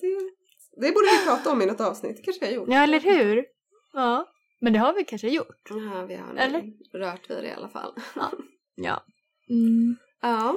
[0.00, 0.30] det,
[0.76, 2.68] det borde vi prata om i något avsnitt, det kanske har gjort.
[2.68, 3.44] Ja eller hur.
[3.92, 4.26] Ja.
[4.60, 5.68] Men det har vi kanske gjort?
[5.70, 6.62] Ja, vi har Eller?
[6.92, 7.92] rört vid det i alla fall.
[8.16, 8.32] Ja.
[8.76, 9.04] ja.
[9.50, 9.96] Mm.
[10.22, 10.56] ja.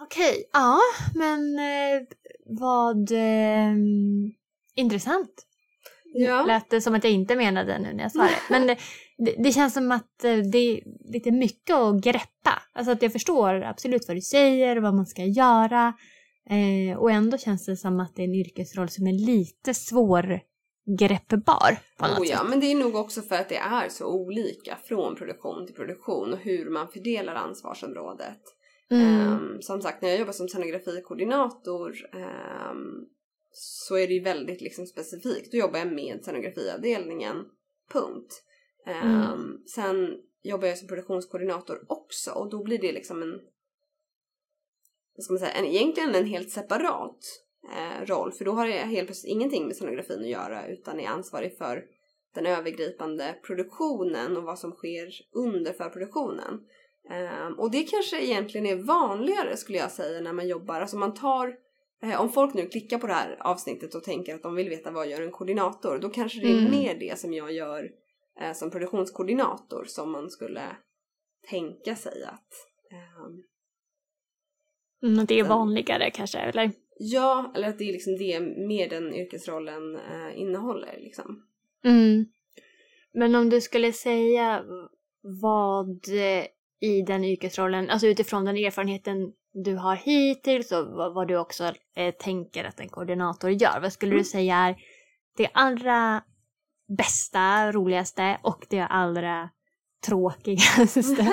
[0.00, 0.78] Okej, ja
[1.14, 2.06] men eh,
[2.46, 3.74] vad eh,
[4.74, 5.44] intressant.
[6.14, 6.44] Ja.
[6.46, 8.30] Lät det som att jag inte menade nu när jag sa det.
[8.50, 8.76] Men det,
[9.18, 10.80] det, det, känns som att eh, det är
[11.12, 12.62] lite mycket att greppa.
[12.72, 15.94] Alltså att jag förstår absolut vad du säger och vad man ska göra.
[16.50, 20.40] Eh, och ändå känns det som att det är en yrkesroll som är lite svår
[20.88, 22.48] greppbar på något oh, ja, sätt.
[22.48, 26.32] men det är nog också för att det är så olika från produktion till produktion
[26.32, 28.40] och hur man fördelar ansvarsområdet.
[28.90, 29.32] Mm.
[29.32, 31.94] Um, som sagt, när jag jobbar som scenografikoordinator
[32.70, 33.08] um,
[33.50, 35.52] så är det ju väldigt liksom specifikt.
[35.52, 37.36] Då jobbar jag med scenografiavdelningen,
[37.92, 38.42] punkt.
[38.86, 39.62] Um, mm.
[39.74, 43.40] Sen jobbar jag som produktionskoordinator också och då blir det liksom en,
[45.16, 47.18] vad ska man säga, en, egentligen en helt separat
[48.04, 51.58] roll för då har jag helt plötsligt ingenting med scenografin att göra utan är ansvarig
[51.58, 51.84] för
[52.34, 56.60] den övergripande produktionen och vad som sker under förproduktionen.
[57.10, 61.14] Eh, och det kanske egentligen är vanligare skulle jag säga när man jobbar, alltså man
[61.14, 61.56] tar
[62.02, 64.90] eh, om folk nu klickar på det här avsnittet och tänker att de vill veta
[64.90, 66.70] vad gör en koordinator, då kanske det är mm.
[66.70, 67.90] mer det som jag gör
[68.40, 70.76] eh, som produktionskoordinator som man skulle
[71.50, 72.52] tänka sig att
[72.92, 73.42] ehm,
[75.12, 76.72] mm, det är vanligare kanske, eller?
[76.98, 81.42] Ja, eller att det är liksom det mer den yrkesrollen eh, innehåller liksom.
[81.84, 82.26] Mm.
[83.14, 84.64] Men om du skulle säga
[85.22, 86.08] vad
[86.80, 89.32] i den yrkesrollen, alltså utifrån den erfarenheten
[89.64, 93.80] du har hittills och vad, vad du också eh, tänker att en koordinator gör.
[93.80, 94.18] Vad skulle mm.
[94.18, 94.76] du säga är
[95.36, 96.22] det allra
[96.98, 99.50] bästa, roligaste och det allra
[100.06, 101.20] tråkigaste?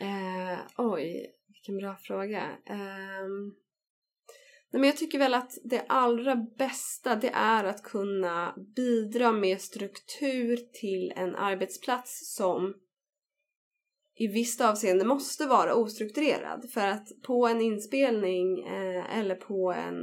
[0.00, 2.42] eh, oj, vilken bra fråga.
[2.70, 3.54] Um...
[4.70, 9.60] Nej, men jag tycker väl att det allra bästa det är att kunna bidra med
[9.60, 12.74] struktur till en arbetsplats som
[14.18, 16.70] i visst avseende måste vara ostrukturerad.
[16.70, 19.96] För att på en inspelning eh, eller på en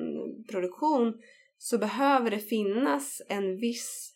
[0.51, 1.13] produktion
[1.57, 4.11] så behöver det finnas en viss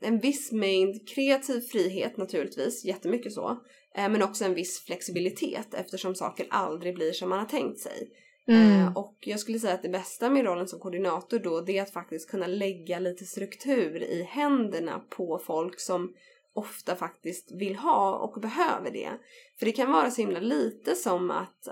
[0.00, 3.50] en viss mängd kreativ frihet naturligtvis, jättemycket så,
[3.94, 8.10] eh, men också en viss flexibilitet eftersom saker aldrig blir som man har tänkt sig.
[8.48, 8.80] Mm.
[8.80, 11.82] Eh, och jag skulle säga att det bästa med rollen som koordinator då det är
[11.82, 16.14] att faktiskt kunna lägga lite struktur i händerna på folk som
[16.54, 19.10] ofta faktiskt vill ha och behöver det.
[19.58, 21.68] För det kan vara så himla lite som att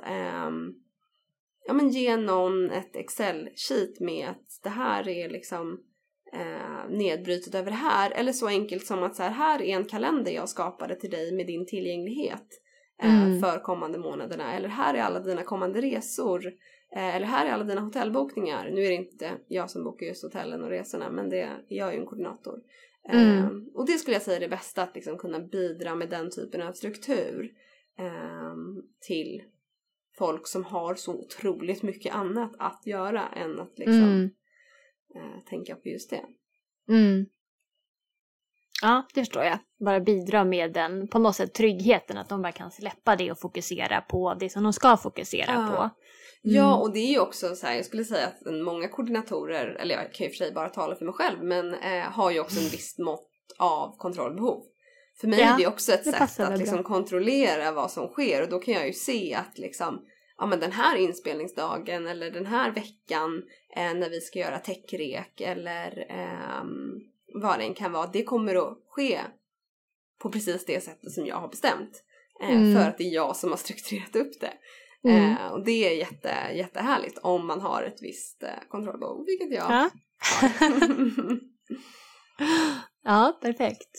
[0.47, 0.75] um,
[1.67, 5.81] ja, men ge någon ett Excel-sheet med att det här är liksom
[6.33, 8.11] eh, nedbrytet över det här.
[8.11, 11.33] Eller så enkelt som att så här, här är en kalender jag skapade till dig
[11.33, 12.61] med din tillgänglighet
[13.03, 13.41] mm.
[13.41, 14.55] för kommande månaderna.
[14.55, 16.47] Eller här är alla dina kommande resor.
[16.97, 18.71] Eh, eller här är alla dina hotellbokningar.
[18.71, 21.95] Nu är det inte jag som bokar just hotellen och resorna men det är jag
[21.95, 22.61] ju en koordinator.
[23.09, 23.39] Mm.
[23.39, 26.31] Eh, och det skulle jag säga är det bästa att liksom kunna bidra med den
[26.31, 27.53] typen av struktur
[27.99, 28.55] eh,
[29.01, 29.43] till
[30.19, 34.31] folk som har så otroligt mycket annat att göra än att liksom mm.
[35.15, 36.25] eh, tänka på just det.
[36.89, 37.27] Mm.
[38.83, 39.59] Ja, det förstår jag.
[39.85, 42.17] Bara bidra med den, på något sätt, tryggheten.
[42.19, 45.77] Att de bara kan släppa det och fokusera på det som de ska fokusera Ja.
[45.77, 45.91] på.
[46.47, 49.95] Ja, och det är ju också så här, jag skulle säga att många koordinatorer, eller
[49.95, 52.61] jag kan ju för sig bara tala för mig själv, men eh, har ju också
[52.61, 54.63] en visst mått av kontrollbehov.
[55.21, 58.43] För mig Ja, är det också ett det sätt att liksom kontrollera vad som sker
[58.43, 60.03] och då kan jag ju se att liksom,
[60.39, 63.43] ja men den här inspelningsdagen eller den här veckan
[63.77, 67.01] eh, när vi ska göra techrek eller ehm,
[67.43, 69.21] vad det än kan vara, det kommer att ske
[70.23, 72.03] på precis det sättet som jag har bestämt.
[72.43, 72.75] Eh, Mm.
[72.75, 74.53] För att det är jag som har strukturerat upp det.
[75.11, 75.33] Mm.
[75.37, 79.71] Eh, och det är jätte, jättehärligt om man har ett visst eh, kontrollbehov, vilket jag
[79.71, 79.91] Ja.
[80.41, 80.61] har.
[83.05, 83.91] ja, perfekt.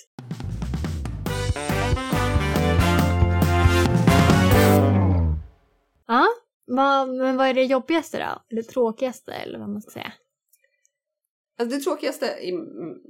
[6.08, 6.28] Ja,
[6.66, 8.42] vad, men vad är det jobbigaste då?
[8.52, 10.14] Eller tråkigaste eller vad man ska säga?
[11.58, 12.52] Alltså det tråkigaste i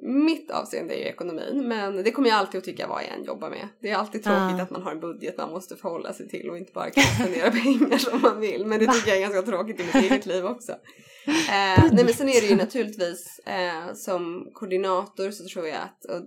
[0.04, 3.24] mitt avseende är ju ekonomin, men det kommer jag alltid att tycka vad jag än
[3.24, 3.68] jobbar med.
[3.82, 4.64] Det är alltid tråkigt Ja.
[4.64, 7.52] att man har en budget man måste förhålla sig till och inte bara kan spendera
[7.64, 8.66] pengar som man vill.
[8.66, 10.72] Men det tycker jag är ganska tråkigt i mitt eget liv också.
[11.28, 16.26] Eh, nej men sen är det ju naturligtvis eh, som koordinator så tror jag att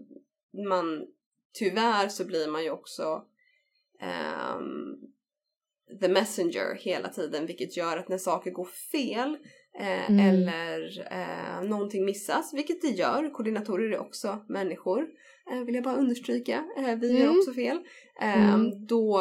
[0.68, 1.06] man
[1.58, 3.22] tyvärr så blir man ju också
[4.00, 4.94] ehm,
[6.00, 9.36] the messenger hela tiden vilket gör att när saker går fel
[9.78, 10.18] eh, Mm.
[10.28, 15.06] eller eh, någonting missas, vilket det gör, koordinatorer är också människor,
[15.50, 17.38] eh, vill jag bara understryka, eh, vi gör Mm.
[17.38, 17.78] också fel,
[18.20, 18.86] eh, Mm.
[18.86, 19.18] då,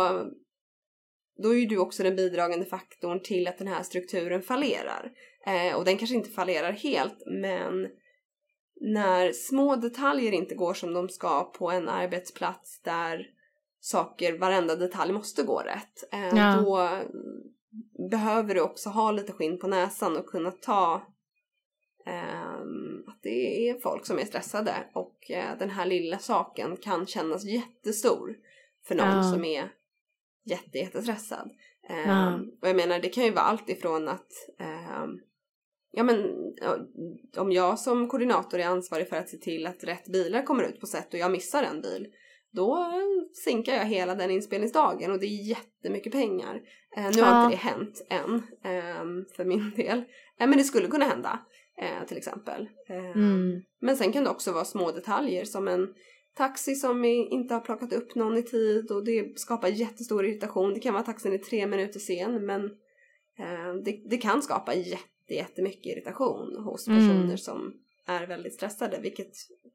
[1.43, 5.11] då är ju du också den bidragande faktorn till att den här strukturen fallerar.
[5.77, 7.87] Och den kanske inte fallerar helt, men
[8.81, 13.27] när små detaljer inte går som de ska på en arbetsplats där
[13.79, 16.03] saker, varenda detalj måste gå rätt.
[16.11, 16.55] Ja.
[16.61, 16.89] Då
[18.11, 21.01] behöver du också ha lite skinn på näsan och kunna ta
[22.05, 27.05] ehm, att det är folk som är stressade och eh, den här lilla saken kan
[27.07, 28.35] kännas jättestor
[28.87, 29.23] för någon Ja.
[29.23, 29.71] som är
[30.45, 31.51] jätte, jättestressad.
[31.89, 32.39] Ehm, Ja.
[32.61, 35.19] Och jag menar det kan ju vara allt ifrån att ehm,
[35.91, 36.31] Ja men
[37.37, 40.79] om jag som koordinator är ansvarig för att se till att rätt bilar kommer ut
[40.79, 42.07] på sätt och jag missar en bil
[42.57, 42.87] då
[43.43, 46.61] sinkar jag hela den inspelningsdagen och det är jättemycket pengar.
[46.97, 47.43] Eh, nu har Ja.
[47.45, 49.97] inte det hänt än ehm, för min del.
[50.39, 51.39] Eh, men det skulle kunna hända
[51.81, 52.69] eh, till exempel.
[52.89, 53.61] Eh, Mm.
[53.81, 55.93] Men sen kan det också vara små detaljer som en
[56.37, 60.73] taxi som inte har plockat upp någon i tid och det skapar jättestor irritation.
[60.73, 62.65] Det kan vara taxin är tre minuter sen men
[63.39, 66.99] eh, det, det kan skapa jätte, jättemycket irritation hos Mm.
[66.99, 67.73] personer som
[68.07, 69.31] är väldigt stressade vilket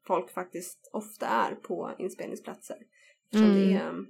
[0.07, 2.77] folk faktiskt ofta är på inspelningsplatser.
[3.25, 3.69] Eftersom Mm.
[3.69, 4.05] det, är,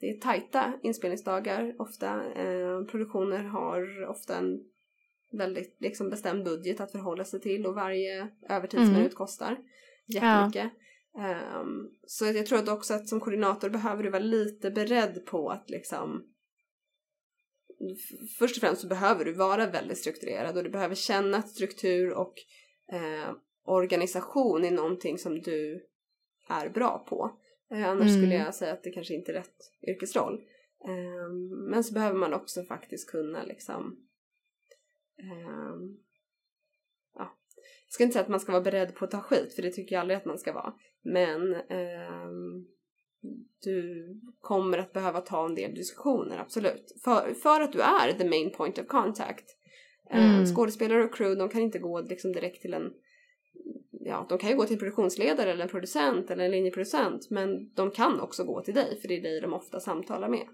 [0.00, 2.32] det är tajta inspelningsdagar ofta.
[2.32, 4.60] Eh, produktioner har ofta en
[5.32, 9.10] väldigt liksom, bestämd budget att förhålla sig till och varje övertidsminut Mm.
[9.10, 9.58] kostar
[10.06, 10.72] jättemycket.
[11.18, 15.50] Ehm, så jag tror att också att som koordinator behöver du vara lite beredd på
[15.50, 16.26] att liksom
[18.38, 22.12] Först och främst så behöver du vara väldigt strukturerad och du behöver känna att struktur
[22.12, 22.34] och
[22.92, 25.86] eh, organisation är någonting som du
[26.48, 27.38] är bra på.
[27.70, 28.22] Eh, annars Mm.
[28.22, 30.40] skulle jag säga att det kanske inte är rätt yrkesroll.
[30.88, 34.06] Ehm, men så behöver man också faktiskt kunna liksom
[35.18, 35.96] ehm,
[37.14, 37.36] ja,
[37.86, 39.70] jag ska inte säga att man ska vara beredd på att ta skit för det
[39.70, 40.74] tycker jag aldrig att man ska vara.
[41.02, 42.66] Men ehm,
[43.64, 44.06] du
[44.40, 46.96] kommer att behöva ta en del diskussioner, absolut.
[47.04, 49.56] För, för att du är the main point of contact.
[50.12, 50.46] Eh, Mm.
[50.46, 52.90] Skådespelare och crew, de kan inte gå liksom direkt till en
[54.02, 57.74] Ja, de kan ju gå till en produktionsledare eller en producent eller en linjeproducent men
[57.74, 60.46] de kan också gå till dig för det är dig de ofta samtalar med.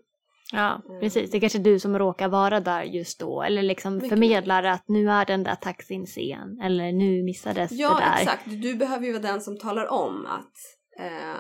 [0.53, 1.01] Ja, Mm.
[1.01, 1.31] precis.
[1.31, 3.43] Det är kanske du som råkar vara där just då.
[3.43, 6.61] Eller liksom Mycket förmedlar att nu är den där taxin sen.
[6.63, 8.23] Eller nu missades Ja, det där.
[8.23, 8.45] exakt.
[8.63, 10.53] Du behöver ju vara den som talar om att
[10.99, 11.37] eh,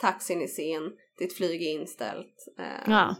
[0.00, 2.46] taxin är sen, ditt flyg är inställt.
[2.58, 3.16] Eh, Ja.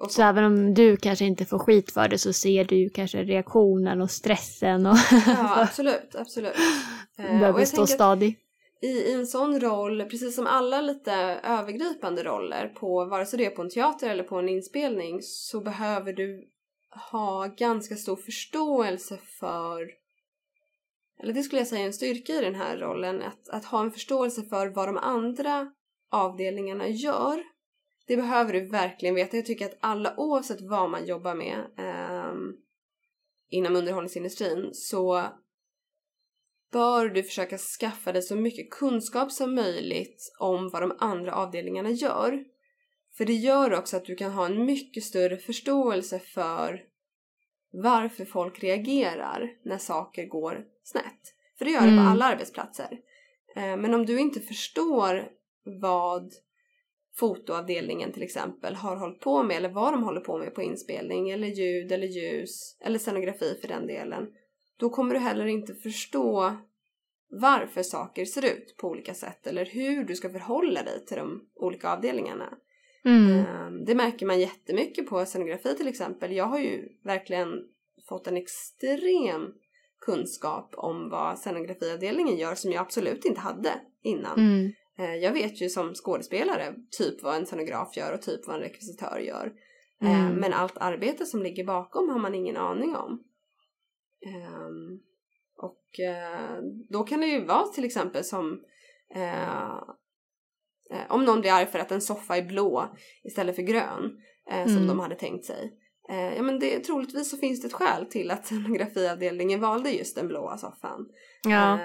[0.00, 3.24] Och Så även om du kanske inte får skit för det så ser du kanske
[3.24, 6.54] reaktionen och stressen och Ja, absolut, absolut.
[7.18, 8.38] Eh, och behöver stå stadig.
[8.82, 11.12] i, i en sån roll, precis som alla lite
[11.44, 15.60] övergripande roller på vare sig det är på en teater eller på en inspelning så
[15.60, 16.48] behöver du
[17.10, 20.00] ha ganska stor förståelse för
[21.22, 23.80] eller det skulle jag säga är en styrka i den här rollen, att, att ha
[23.80, 25.72] en förståelse för vad de andra
[26.10, 27.42] avdelningarna gör.
[28.10, 29.36] Det behöver du verkligen veta.
[29.36, 32.52] Jag tycker att alla, oavsett vad man jobbar med ehm,
[33.48, 35.26] inom underhållningsindustrin, så
[36.72, 41.90] bör du försöka skaffa dig så mycket kunskap som möjligt om vad de andra avdelningarna
[41.90, 42.44] gör.
[43.16, 46.82] För det gör också att du kan ha en mycket större förståelse för
[47.72, 51.34] varför folk reagerar när saker går snett.
[51.58, 52.04] För det gör det Mm.
[52.04, 52.98] på alla arbetsplatser.
[53.56, 55.28] Eh, men om du inte förstår
[55.80, 56.32] vad
[57.20, 61.30] fotoavdelningen till exempel har hållit på med eller vad de håller på med på inspelning
[61.30, 64.26] eller ljud eller ljus eller scenografi för den delen.
[64.78, 66.56] Då kommer du heller inte förstå
[67.30, 71.48] varför saker ser ut på olika sätt eller hur du ska förhålla dig till de
[71.54, 72.58] olika avdelningarna.
[73.04, 73.30] Mm.
[73.30, 76.32] Ehm, Det märker man jättemycket på scenografi till exempel.
[76.32, 77.48] Jag har ju verkligen
[78.08, 79.54] fått en extrem
[80.00, 84.38] kunskap om vad scenografiavdelningen gör som jag absolut inte hade innan.
[84.38, 84.72] Mm.
[85.00, 88.62] Eh, Jag vet ju som skådespelare typ vad en scenograf gör och typ vad en
[88.62, 89.52] rekvisitör gör.
[90.02, 90.12] Mm.
[90.26, 93.24] Eh, Men allt arbete som ligger bakom har man ingen aning om.
[94.26, 95.00] Ehm,
[95.56, 98.60] Och eh, då kan det ju vara till exempel som
[101.08, 102.94] om någon blir arg för att en soffa är blå
[103.24, 104.16] istället för grön
[104.66, 104.86] som Mm.
[104.86, 105.76] de hade tänkt sig.
[106.36, 110.28] Ja men det, troligtvis så finns det ett skäl till att scenografiavdelningen valde just den
[110.28, 111.08] blåa soffan.
[111.48, 111.78] Ja.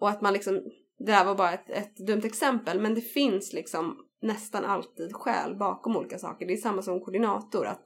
[0.00, 0.60] Och att man liksom,
[1.06, 5.54] det där var bara ett, ett dumt exempel men det finns liksom nästan alltid skäl
[5.54, 6.46] bakom olika saker.
[6.46, 7.84] Det är samma som koordinator att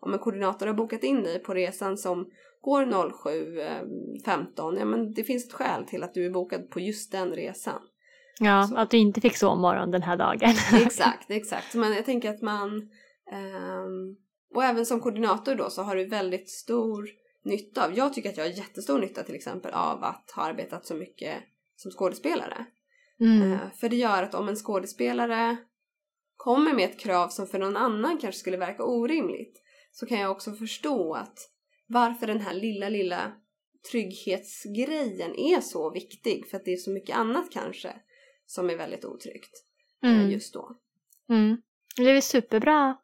[0.00, 5.24] om en koordinator har bokat in dig på resan som går 07.15, ja men det
[5.24, 7.80] finns ett skäl till att du är bokad på just den resan.
[8.40, 8.76] ja, Så.
[8.76, 10.54] att du inte fick sovmorgon den här dagen.
[10.86, 11.74] exakt, exakt.
[11.74, 12.88] Men jag tänker att man
[13.32, 14.16] ehm,
[14.54, 17.08] och även som koordinator då så har du väldigt stor
[17.44, 20.86] nytta av, jag tycker att jag har jättestor nytta till exempel av att ha arbetat
[20.86, 21.34] så mycket
[21.76, 22.66] som skådespelare.
[23.20, 23.52] Mm.
[23.52, 25.56] Eh, För det gör att om en skådespelare
[26.36, 29.62] kommer med ett krav som för någon annan kanske skulle verka orimligt
[29.92, 31.38] så kan jag också förstå att
[31.86, 33.32] varför den här lilla, lilla
[33.90, 37.92] trygghetsgrejen är så viktig för att det är så mycket annat kanske
[38.46, 39.52] som är väldigt otryggt
[40.04, 40.30] eh, Mm.
[40.30, 40.76] just då.
[41.28, 41.56] Mm.
[41.96, 42.96] Det är superbra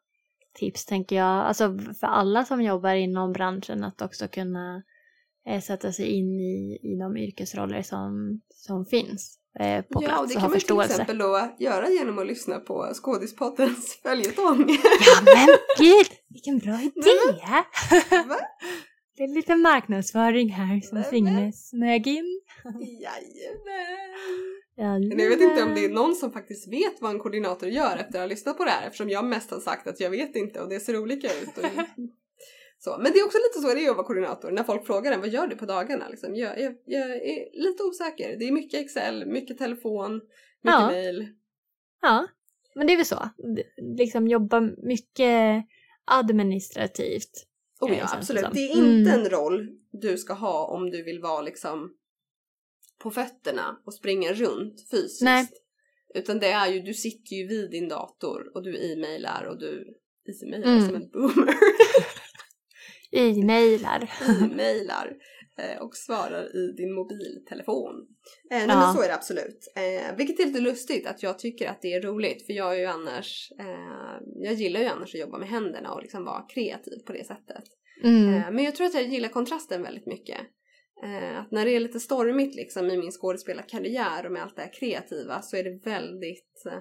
[0.53, 1.45] tips tänker jag.
[1.45, 4.83] Alltså för alla som jobbar inom branschen att också kunna
[5.47, 10.03] eh, sätta sig in i, i de yrkesroller som, som finns eh, på Ja, och
[10.03, 10.91] plats det och kan ha man till förståelse.
[10.93, 14.59] exempel då göra genom att lyssna på Skådispoddens följetong.
[15.05, 15.47] Ja men
[15.79, 17.11] gud, vilken bra idé!
[18.27, 18.37] Va?
[19.17, 21.03] Det är lite marknadsföring här som.
[21.03, 22.41] Signe smög in.
[22.63, 24.59] Jajamän!
[24.75, 27.69] Ja, Men jag vet inte om det är någon som faktiskt vet vad en koordinator
[27.69, 30.09] gör efter att ha lyssnat på det här eftersom jag mest har sagt att jag
[30.09, 31.57] vet inte och det ser olika ut.
[31.57, 31.63] Och...
[32.83, 32.97] så.
[32.97, 35.19] Men det är också lite så det är att vara koordinator när folk frågar en
[35.19, 36.07] vad gör du på dagarna?
[36.09, 38.35] Liksom, jag, jag, jag är lite osäker.
[38.39, 40.87] Det är mycket Excel, mycket telefon, mycket Ja.
[40.87, 41.27] mail.
[42.01, 42.27] Ja,
[42.75, 43.29] men det är väl så.
[43.97, 45.65] Liksom jobba mycket
[46.05, 47.45] administrativt.
[47.81, 48.45] Oh Ja, absolut.
[48.53, 49.19] Det är inte Mm.
[49.25, 51.93] en roll du ska ha om du vill vara liksom
[52.99, 55.21] på fötterna och springa runt fysiskt.
[55.21, 55.47] Nej.
[56.15, 59.93] Utan det är ju, du sitter ju vid din dator och du e-mailar och du
[60.43, 60.85] e-mailar Mm.
[60.85, 61.53] som en boomer.
[63.13, 64.09] E-mailar.
[64.43, 65.13] e-mailar
[65.57, 67.95] eh, och svarar i din mobiltelefon.
[68.51, 68.75] Eh, nej Ja.
[68.79, 69.73] men så är det absolut.
[69.75, 72.79] Eh, vilket är lite lustigt att jag tycker att det är roligt för jag är
[72.79, 76.99] ju annars, eh, jag gillar ju annars att jobba med händerna och liksom vara kreativ
[77.05, 77.63] på det sättet.
[78.03, 78.33] Mm.
[78.33, 80.39] Eh, Men jag tror att jag gillar kontrasten väldigt mycket.
[81.03, 84.61] Eh, Att när det är lite stormigt liksom i min skådespelarkarriär och med allt det
[84.61, 86.79] här kreativa så är det väldigt eh,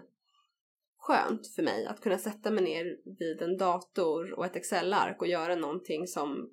[1.02, 5.26] skönt för mig att kunna sätta mig ner vid en dator och ett Excel-ark och
[5.26, 6.50] göra någonting som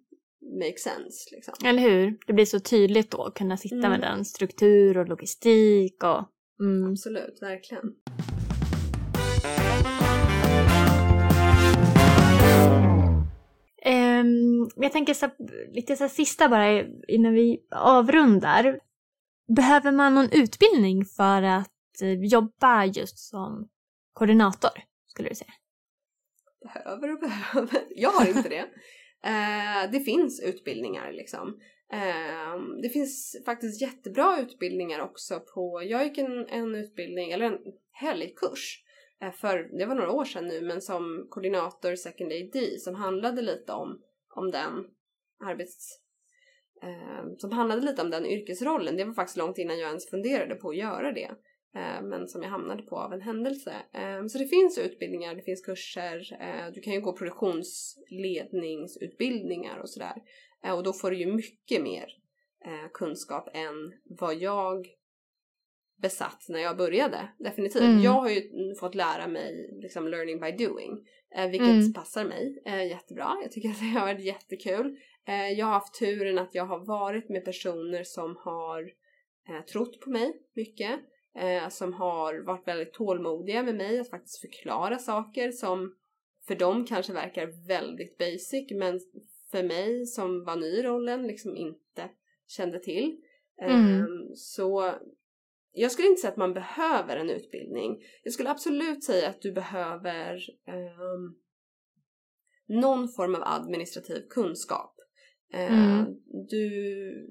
[0.59, 1.53] makes sense liksom.
[1.65, 2.17] Eller hur?
[2.27, 3.91] Det blir så tydligt då att kunna sitta Mm.
[3.91, 6.23] med den struktur och logistik och...
[6.59, 6.91] Mm.
[6.91, 7.83] Absolut, verkligen.
[13.81, 15.29] Ehm, jag tänker så,
[15.71, 18.79] lite så sista bara innan vi avrundar.
[19.55, 23.67] Behöver man någon utbildning för att eh, jobba just som
[24.19, 24.71] koordinator?
[25.07, 25.53] Skulle du säga?
[26.61, 27.83] Behöver och behöver.
[27.89, 28.65] Jag har inte det.
[29.23, 31.59] Eh, det finns utbildningar liksom.
[31.93, 37.59] Eh, det finns faktiskt jättebra utbildningar också på, jag gick en, en utbildning, eller en
[37.91, 38.83] helgkurs
[39.21, 43.41] eh, för, det var några år sedan nu, men som koordinator second AD som handlade
[43.41, 44.01] lite om,
[44.35, 44.85] om den
[45.45, 45.99] arbets...
[46.83, 48.97] Eh, som handlade lite om den yrkesrollen.
[48.97, 51.31] Det var faktiskt långt innan jag ens funderade på att göra det.
[51.75, 53.73] Eh, men som jag hamnade på av en händelse.
[53.93, 59.89] Eh, så det finns utbildningar, det finns kurser, eh, du kan ju gå produktionsledningsutbildningar och
[59.89, 60.15] sådär.
[60.75, 62.05] Och då får du ju mycket mer
[62.93, 64.87] kunskap än vad jag
[66.01, 67.29] besatt när jag började.
[67.39, 67.81] Definitivt.
[67.81, 68.01] Mm.
[68.01, 68.41] Jag har ju
[68.79, 71.07] fått lära mig liksom learning by doing.
[71.51, 71.93] Vilket Mm.
[71.93, 73.37] passar mig jättebra.
[73.41, 74.97] Jag tycker att det har varit jättekul.
[75.57, 78.91] Jag har haft turen att jag har varit med personer som har
[79.73, 80.99] trott på mig mycket.
[81.35, 85.95] Eh, som har varit väldigt tålmodiga med mig att faktiskt förklara saker som
[86.47, 88.99] för dem kanske verkar väldigt basic men
[89.51, 92.09] för mig som var ny i rollen liksom inte
[92.47, 93.17] kände till.
[93.61, 94.01] Mm.
[94.01, 94.93] Ehm, så
[95.71, 97.97] jag skulle inte säga att man behöver en utbildning.
[98.23, 100.35] Jag skulle absolut säga att du behöver
[100.67, 101.37] um,
[102.67, 104.95] någon form av administrativ kunskap.
[105.53, 106.03] Uh,
[106.49, 106.69] du,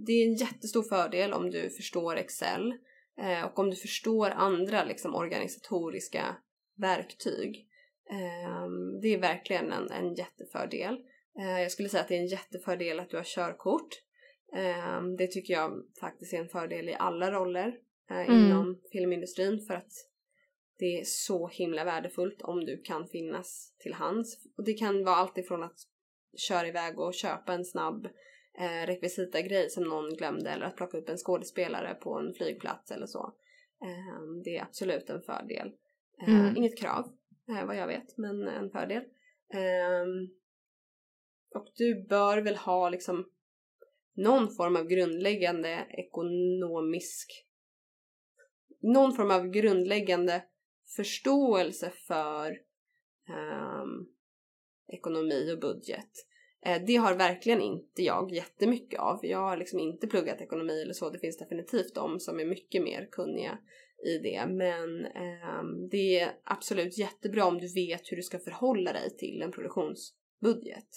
[0.07, 2.73] det är en jättestor fördel om du förstår Excel
[3.23, 6.37] uh, och om du förstår andra liksom, organisatoriska
[6.77, 7.69] verktyg.
[8.11, 10.95] Um, det är verkligen en, en jättefördel.
[11.39, 14.03] Uh, jag skulle säga att det är en jättefördel att du har körkort.
[14.99, 17.75] Um, det tycker jag faktiskt är en fördel i alla roller
[18.11, 18.33] mm.
[18.33, 19.93] inom filmindustrin för att
[20.79, 24.39] det är så himla värdefullt om du kan finnas till hands.
[24.57, 25.79] Och det kan vara allt ifrån att
[26.37, 28.09] köra iväg och köpa en snabb
[28.59, 33.07] eh, rekvisita-grej som någon glömde eller att plocka upp en skådespelare på en flygplats eller
[33.07, 33.35] så.
[33.83, 35.73] Eh, det är absolut en fördel.
[36.23, 36.57] Eh, mm.
[36.57, 37.13] Inget krav,
[37.49, 39.03] eh, vad jag vet, men en fördel.
[39.55, 40.29] Ehm,
[41.55, 43.31] och du bör väl ha liksom
[44.15, 47.49] någon form av grundläggande ekonomisk
[48.81, 50.45] någon form av grundläggande
[50.97, 52.51] förståelse för
[53.29, 54.09] um,
[54.89, 56.11] ekonomi och budget.
[56.67, 59.19] Eh, det har verkligen inte jag jättemycket av.
[59.23, 61.11] Jag har liksom inte pluggat ekonomi eller så.
[61.11, 63.59] Det finns definitivt de som är mycket mer kunniga
[64.07, 64.47] i det.
[64.47, 69.43] Men eh, det är absolut jättebra om du vet hur du ska förhålla dig till
[69.43, 70.89] en produktionsbudget.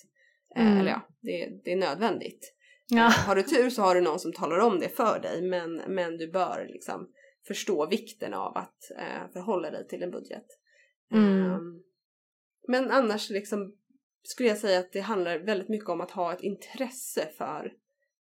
[0.55, 0.78] Eh, mm.
[0.78, 2.53] Eller ja, det, det är nödvändigt.
[2.88, 3.05] Ja.
[3.05, 5.76] Eh, har du tur så har du någon som talar om det för dig men,
[5.76, 7.09] men du bör liksom
[7.47, 8.78] förstå vikten av att
[9.34, 10.45] förhålla dig till en budget.
[11.14, 11.51] Mm.
[11.51, 11.84] Um,
[12.68, 13.76] men annars liksom
[14.24, 17.74] skulle jag säga att det handlar väldigt mycket om att ha ett intresse för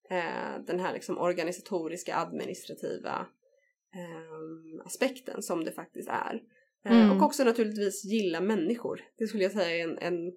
[0.09, 3.27] eh, den här liksom organisatoriska administrativa
[3.95, 6.41] eh, aspekten som det faktiskt är.
[6.85, 7.17] Eh, mm.
[7.17, 9.01] Och också naturligtvis gilla människor.
[9.17, 10.33] Det skulle jag säga är en, en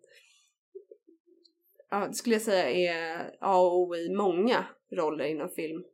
[1.91, 5.85] ja, det skulle jag säga är A och O i många roller inom film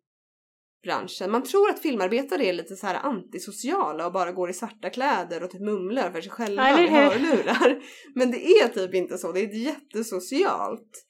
[0.82, 1.30] branschen.
[1.30, 5.42] Man tror att filmarbetare är lite så här antisociala och bara går i svarta kläder
[5.42, 7.82] och typ mumlar för sig själva med hörlurar.
[8.14, 9.32] Men det är typ inte så.
[9.32, 11.04] Det är ett jättesocialt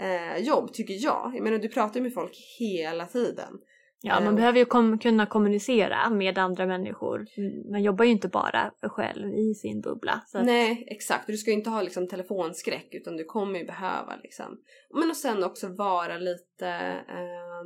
[0.00, 1.32] eh, jobb tycker jag.
[1.34, 3.58] Jag menar du pratar ju med folk hela tiden.
[4.00, 7.26] Ja, man eh, behöver ju kom kunna kommunicera med andra människor.
[7.70, 10.22] Man jobbar ju inte bara själv i sin bubbla.
[10.32, 10.46] Att...
[10.46, 11.26] Nej, exakt.
[11.26, 14.58] Du ska ju inte ha liksom telefonskräck utan du kommer ju behöva liksom.
[14.94, 16.68] Men och sen också vara lite
[17.08, 17.64] eh,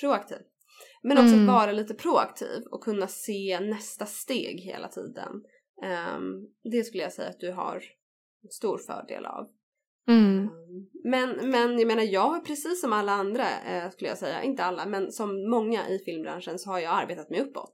[0.00, 0.38] proaktiv.
[1.02, 1.48] Men också mm.
[1.48, 5.30] att vara lite proaktiv och kunna se nästa steg hela tiden.
[6.16, 7.82] Um, det skulle jag säga att du har
[8.50, 9.48] stor fördel av.
[10.08, 10.38] Mm.
[10.38, 10.50] Um,
[11.04, 14.64] men, men jag menar jag har precis som alla andra uh, skulle jag säga, inte
[14.64, 17.72] alla men som många i filmbranschen så har jag arbetat mig uppåt.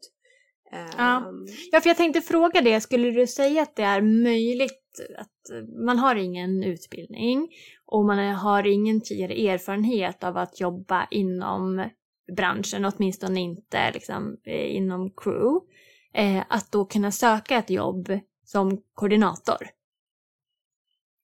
[0.72, 1.32] Um, ja.
[1.72, 5.98] ja, för jag tänkte fråga det, skulle du säga att det är möjligt att man
[5.98, 7.48] har ingen utbildning
[7.86, 11.88] och man har ingen tidigare erfarenhet av att jobba inom
[12.36, 15.66] branschen, åtminstone inte liksom, eh, inom crew,
[16.14, 19.70] eh, att då kunna söka ett jobb som koordinator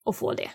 [0.05, 0.51] och få det?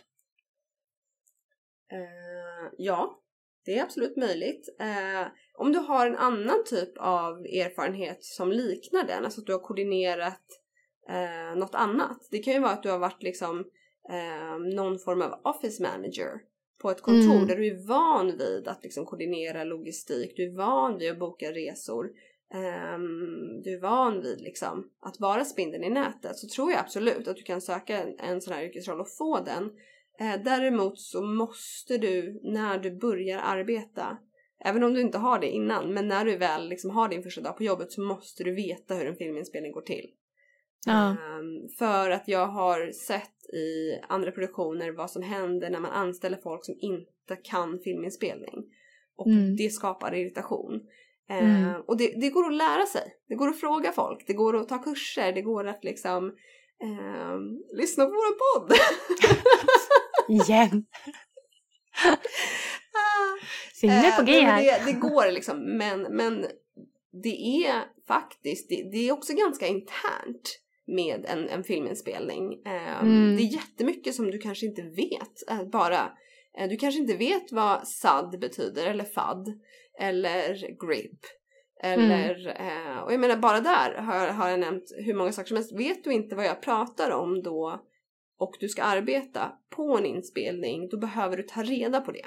[1.93, 3.21] Uh, ja,
[3.65, 4.75] det är absolut möjligt.
[4.79, 9.53] Eh, om du har en annan typ av erfarenhet som liknar den, alltså att du
[9.53, 10.41] har koordinerat
[11.09, 12.27] eh, något annat.
[12.31, 13.59] Det kan ju vara att du har varit liksom
[14.09, 16.41] eh, någon form av office manager
[16.81, 17.47] på ett kontor mm.
[17.47, 21.51] där du är van vid att liksom koordinera logistik, du är van vid att boka
[21.51, 22.05] resor,
[22.95, 27.27] um, du är van vid liksom att vara spindeln i nätet så tror jag absolut
[27.27, 29.63] att du kan söka en, en sån här yrkesroll och få den.
[30.21, 34.17] Uh, däremot så måste du när du börjar arbeta
[34.65, 37.41] Även om du inte har det innan, men när du väl liksom har din första
[37.41, 40.05] dag på jobbet så måste du veta hur en filminspelning går till.
[40.85, 41.09] Ja.
[41.09, 46.37] Um, för att jag har sett i andra produktioner vad som händer när man anställer
[46.37, 48.63] folk som inte kan filminspelning.
[49.15, 49.55] Och mm.
[49.55, 50.81] det skapar irritation.
[51.29, 51.65] Mm.
[51.65, 53.13] Uh, och det, det, går att lära sig.
[53.27, 54.27] Det går att fråga folk.
[54.27, 55.33] Det går att ta kurser.
[55.33, 56.25] Det går att liksom
[56.83, 57.39] uh,
[57.77, 58.77] lyssna på vår podd.
[60.47, 60.85] Igen.
[63.73, 64.63] Sinne på G här.
[64.63, 66.45] Det, det, går liksom men, men
[67.23, 72.43] det är faktiskt, det, det är också ganska internt med en, en filminspelning.
[72.43, 73.35] Um, mm.
[73.35, 76.11] Det är jättemycket som du kanske inte vet uh, bara.
[76.61, 79.47] Uh, du kanske inte vet vad SAD betyder eller FAD
[79.99, 80.53] eller
[80.85, 81.19] GRIP.
[81.83, 82.97] Eller, mm.
[82.97, 85.79] uh, och jag menar bara där har, har jag nämnt hur många saker som helst.
[85.79, 87.81] Vet du inte vad jag pratar om då
[88.39, 92.25] och du ska arbeta på en inspelning, då behöver du ta reda på det.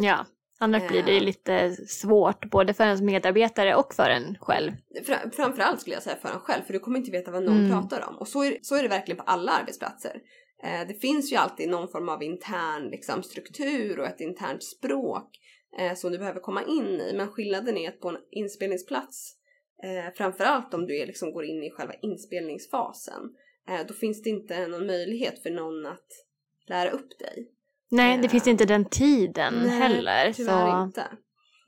[0.00, 0.26] Ja.
[0.60, 4.72] Annars blir det ju lite svårt både för ens medarbetare och för en själv.
[5.06, 7.64] Fram, framförallt skulle jag säga för en själv för du kommer inte veta vad någon
[7.64, 7.70] mm.
[7.70, 8.18] pratar om.
[8.18, 10.20] Och så är, så är det verkligen på alla arbetsplatser.
[10.62, 15.30] Eh, det finns ju alltid någon form av intern liksom, struktur och ett internt språk
[15.78, 17.12] eh, som du behöver komma in i.
[17.16, 19.40] Men skillnaden är att på en inspelningsplats
[19.82, 23.34] Eh, framförallt om du är, liksom, går in i själva inspelningsfasen.
[23.68, 26.08] Eh, då finns det inte någon möjlighet för någon att
[26.66, 27.50] lära upp dig.
[27.90, 30.32] Nej, det Eh, finns inte den tiden Nej, heller.
[30.32, 30.84] Tyvärr så...
[30.84, 31.04] inte.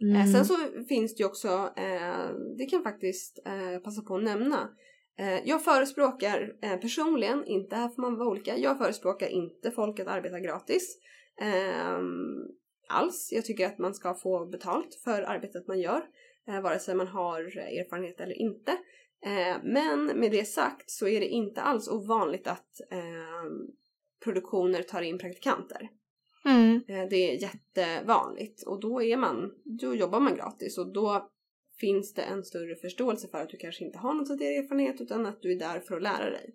[0.01, 0.17] Mm.
[0.17, 0.57] Eh, sen så
[0.89, 3.39] finns det ju också, eh, det kan jag faktiskt
[3.85, 4.69] passa på att nämna.
[5.45, 10.41] Jag förespråkar personligen, inte här får man vara olika, jag förespråkar inte folk att arbeta
[10.41, 10.99] gratis.
[11.41, 12.47] ehm,
[12.89, 13.29] alls.
[13.33, 16.03] Jag tycker att man ska få betalt för arbetet man gör.
[16.49, 18.77] Eh, vare sig man har erfarenhet eller inte.
[19.63, 23.67] Men med det sagt så är det inte alls ovanligt att ehm,
[24.25, 25.89] produktioner tar in praktikanter.
[26.45, 26.77] Mm.
[26.89, 31.29] Eh, Det är jättevanligt och då är man, då jobbar man gratis och då
[31.81, 35.27] finns det en större förståelse för att du kanske inte har någon tidigare erfarenhet utan
[35.27, 36.55] att du är där för att lära dig.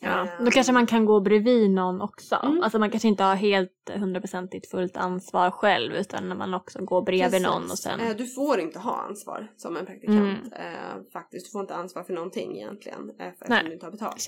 [0.00, 2.34] Ja, Eh, då kanske man kan gå bredvid någon också.
[2.42, 2.62] Mm.
[2.62, 7.02] Alltså man kanske inte har helt hundraprocentigt fullt ansvar själv utan när man också går
[7.02, 7.46] bredvid Precis.
[7.46, 8.00] någon och sen...
[8.00, 11.46] Eh, Du får inte ha ansvar som en praktikant eh, faktiskt.
[11.46, 13.58] Du får inte ansvar för någonting egentligen eh, för Nej.
[13.58, 14.26] att du inte har betalt.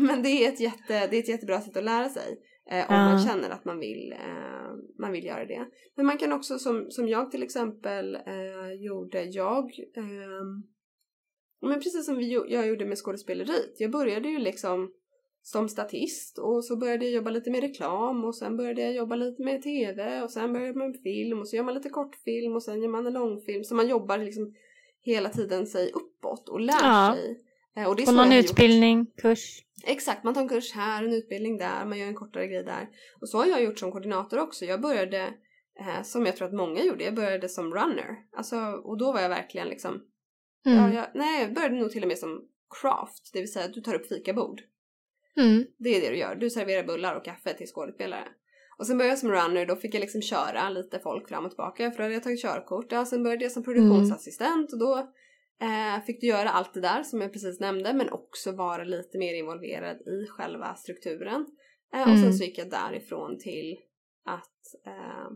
[0.00, 2.38] Men det är, ett jätte, det är ett jättebra sätt att lära sig.
[2.70, 3.04] Eh, om Ja.
[3.04, 5.66] man känner att man vill, eh, man vill göra det.
[5.96, 9.22] Men man kan också som, som jag till exempel eh, gjorde.
[9.24, 9.64] Jag,
[9.96, 10.62] ehm,
[11.62, 13.74] men precis som vi, jag gjorde med skådespeleriet.
[13.78, 14.94] Jag började ju liksom
[15.42, 19.16] som statist och så började jag jobba lite med reklam och sen började jag jobba
[19.16, 22.52] lite med tv och sen började man med film och så gör man lite kortfilm
[22.54, 23.64] och sen gör man en långfilm.
[23.64, 24.54] Så man jobbar liksom
[25.02, 27.14] hela tiden sig uppåt och lär Ja.
[27.16, 27.38] sig.
[27.76, 28.44] Eh, Och det är På någon har gjort.
[28.44, 29.62] utbildning, kurs.
[29.84, 32.88] Exakt, man tar en kurs här, en utbildning där, man gör en kortare grej där.
[33.20, 34.64] Och så har jag gjort som koordinator också.
[34.64, 35.18] Jag började,
[35.80, 38.16] eh, som jag tror att många gjorde, jag började som runner.
[38.36, 40.02] Alltså, och då var jag verkligen liksom,
[40.66, 40.78] Mm.
[40.78, 42.42] ja, jag, nej jag började nog till och med som
[42.80, 44.60] craft, det vill säga att du tar upp fikabord.
[45.36, 45.66] Mm.
[45.78, 48.28] Det är det du gör, du serverar bullar och kaffe till skådespelare.
[48.78, 51.50] Och sen började jag som runner, då fick jag liksom köra lite folk fram och
[51.50, 52.92] tillbaka för då hade jag tagit körkort.
[52.92, 55.12] Ja, sen började jag som produktionsassistent och då
[55.60, 59.18] eh, fick du göra allt det där som jag precis nämnde men också vara lite
[59.18, 61.46] mer involverad i själva strukturen.
[61.94, 62.32] Eh, och sen Mm.
[62.32, 63.78] så gick jag därifrån till
[64.24, 65.26] att eh,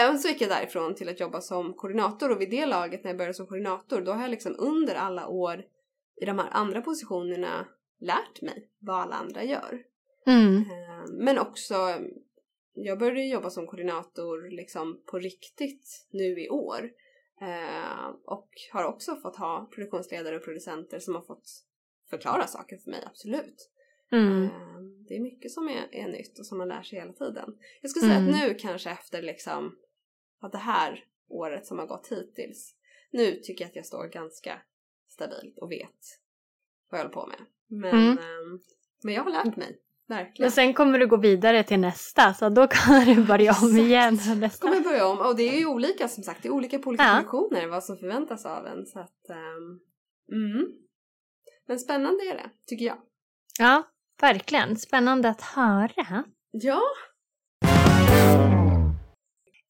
[0.00, 3.04] eh, och så gick jag därifrån till att jobba som koordinator och vid det laget
[3.04, 5.64] när jag började som koordinator då har jag liksom under alla år
[6.20, 7.68] i de här andra positionerna
[8.00, 9.82] lärt mig vad alla andra gör.
[10.26, 10.56] Mm.
[10.56, 11.74] Eh, Men också,
[12.72, 16.90] jag började jobba som koordinator liksom på riktigt nu i år.
[17.40, 21.64] Eh, och har också fått ha produktionsledare och producenter som har fått
[22.10, 23.70] förklara saker för mig, absolut.
[24.12, 24.42] Mm.
[24.44, 27.58] Eh, Det är mycket som är, är nytt och som man lär sig hela tiden.
[27.82, 28.34] Jag skulle säga Mm.
[28.34, 29.76] att nu kanske efter liksom,
[30.40, 32.74] att det här året som har gått hittills,
[33.10, 34.60] nu tycker jag att jag står ganska
[35.08, 36.20] stabilt och vet
[36.90, 37.40] vad jag håller på med.
[37.66, 38.18] Men, Mm.
[38.18, 38.60] eh,
[39.02, 39.78] men jag har lärt mig,
[40.08, 40.44] verkligen.
[40.44, 43.78] Men sen kommer du gå vidare till nästa så då kan du börja om Exakt.
[43.86, 44.18] igen.
[44.18, 44.68] kommer Nästa.
[44.74, 45.18] jag börja om.
[45.18, 47.16] Och det är ju olika som sagt, det är olika på olika Ja.
[47.16, 48.86] funktioner vad som förväntas av en.
[48.86, 49.78] Så att, ehm,
[50.32, 50.66] mm.
[51.68, 52.96] Men spännande är det, tycker jag.
[53.58, 53.82] Ja,
[54.20, 54.76] verkligen.
[54.76, 56.24] Spännande att höra.
[56.50, 56.80] Ja,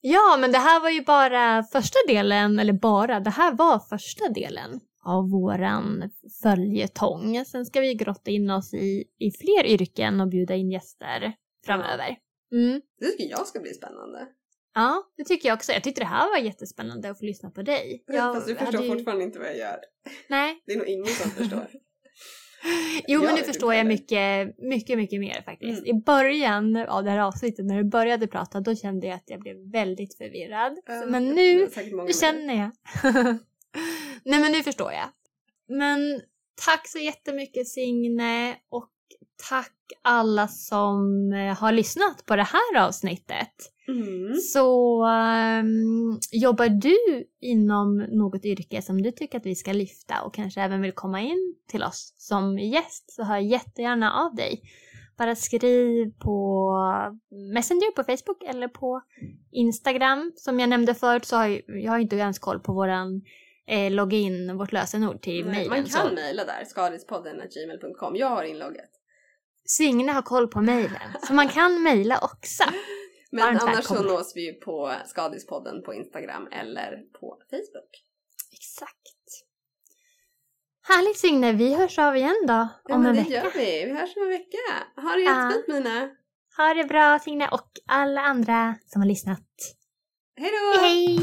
[0.01, 4.29] Ja, men det här var ju bara första delen, eller bara, det här var första
[4.29, 6.11] delen av våran
[6.43, 7.45] följetong.
[7.45, 11.33] Sen ska vi grotta in oss i, i fler yrken och bjuda in gäster
[11.67, 12.17] framöver.
[12.53, 12.81] Mm.
[13.01, 14.29] det tycker jag ska bli spännande.
[14.75, 15.73] Ja, det tycker jag också.
[15.73, 18.05] Jag tyckte det här var jättespännande att få lyssna på dig.
[18.07, 19.79] Jag Fast du förstår ju- fortfarande inte vad jag gör.
[20.29, 20.63] Nej.
[20.67, 21.69] Det är nog ingen som förstår.
[23.07, 25.79] Jo, Jag men nu förstår jag mycket, mycket, mycket mer faktiskt.
[25.87, 25.97] Mm.
[25.97, 29.41] I början av det här avsnittet, när du började prata, då kände jag att jag
[29.41, 30.79] blev väldigt förvirrad.
[30.87, 31.69] Ja, men det nu
[32.07, 32.71] Nu känner jag.
[34.25, 35.09] Nej men nu förstår jag.
[35.79, 36.21] Men
[36.67, 38.91] tack så jättemycket Signe och
[39.49, 43.55] tack alla som eh, har lyssnat på det här avsnittet.
[43.89, 44.35] Mm.
[44.35, 50.35] Så ehm, jobbar du inom något yrke som du tycker att vi ska lyfta och
[50.35, 54.63] kanske även vill komma in till oss som gäst så hör jättegärna av dig.
[55.19, 56.71] Bara skriv på
[57.55, 59.03] Messenger på Facebook eller på
[59.53, 60.33] Instagram.
[60.37, 63.23] Som jag nämnde förut så har jag, jag har inte ens koll på våran
[63.69, 65.69] eh, login, vårt lösenord till mejlen.
[65.69, 68.17] Man kan så mejla där, skadispodden.gmail.com.
[68.17, 68.91] Jag har inlogget.
[69.65, 71.01] Signe har koll på mejlen.
[71.27, 72.65] Så man kan mejla också.
[73.33, 74.13] Men Varmt annars så välkomna.
[74.19, 76.91] nås vi ju på Skadispodden på Instagram eller
[77.21, 77.91] på Facebook.
[78.53, 78.95] Exakt.
[80.89, 83.35] Härligt Signe, vi hörs av igen då Ja, om men en det vecka.
[83.45, 83.85] gör vi.
[83.85, 84.59] Vi hörs om en vecka.
[84.97, 85.45] Ha det Ja.
[85.53, 86.09] jättefint Mina.
[86.57, 89.47] Ha det bra Signe och alla andra som har lyssnat.
[90.37, 90.81] Hej då!
[90.81, 91.19] Hej!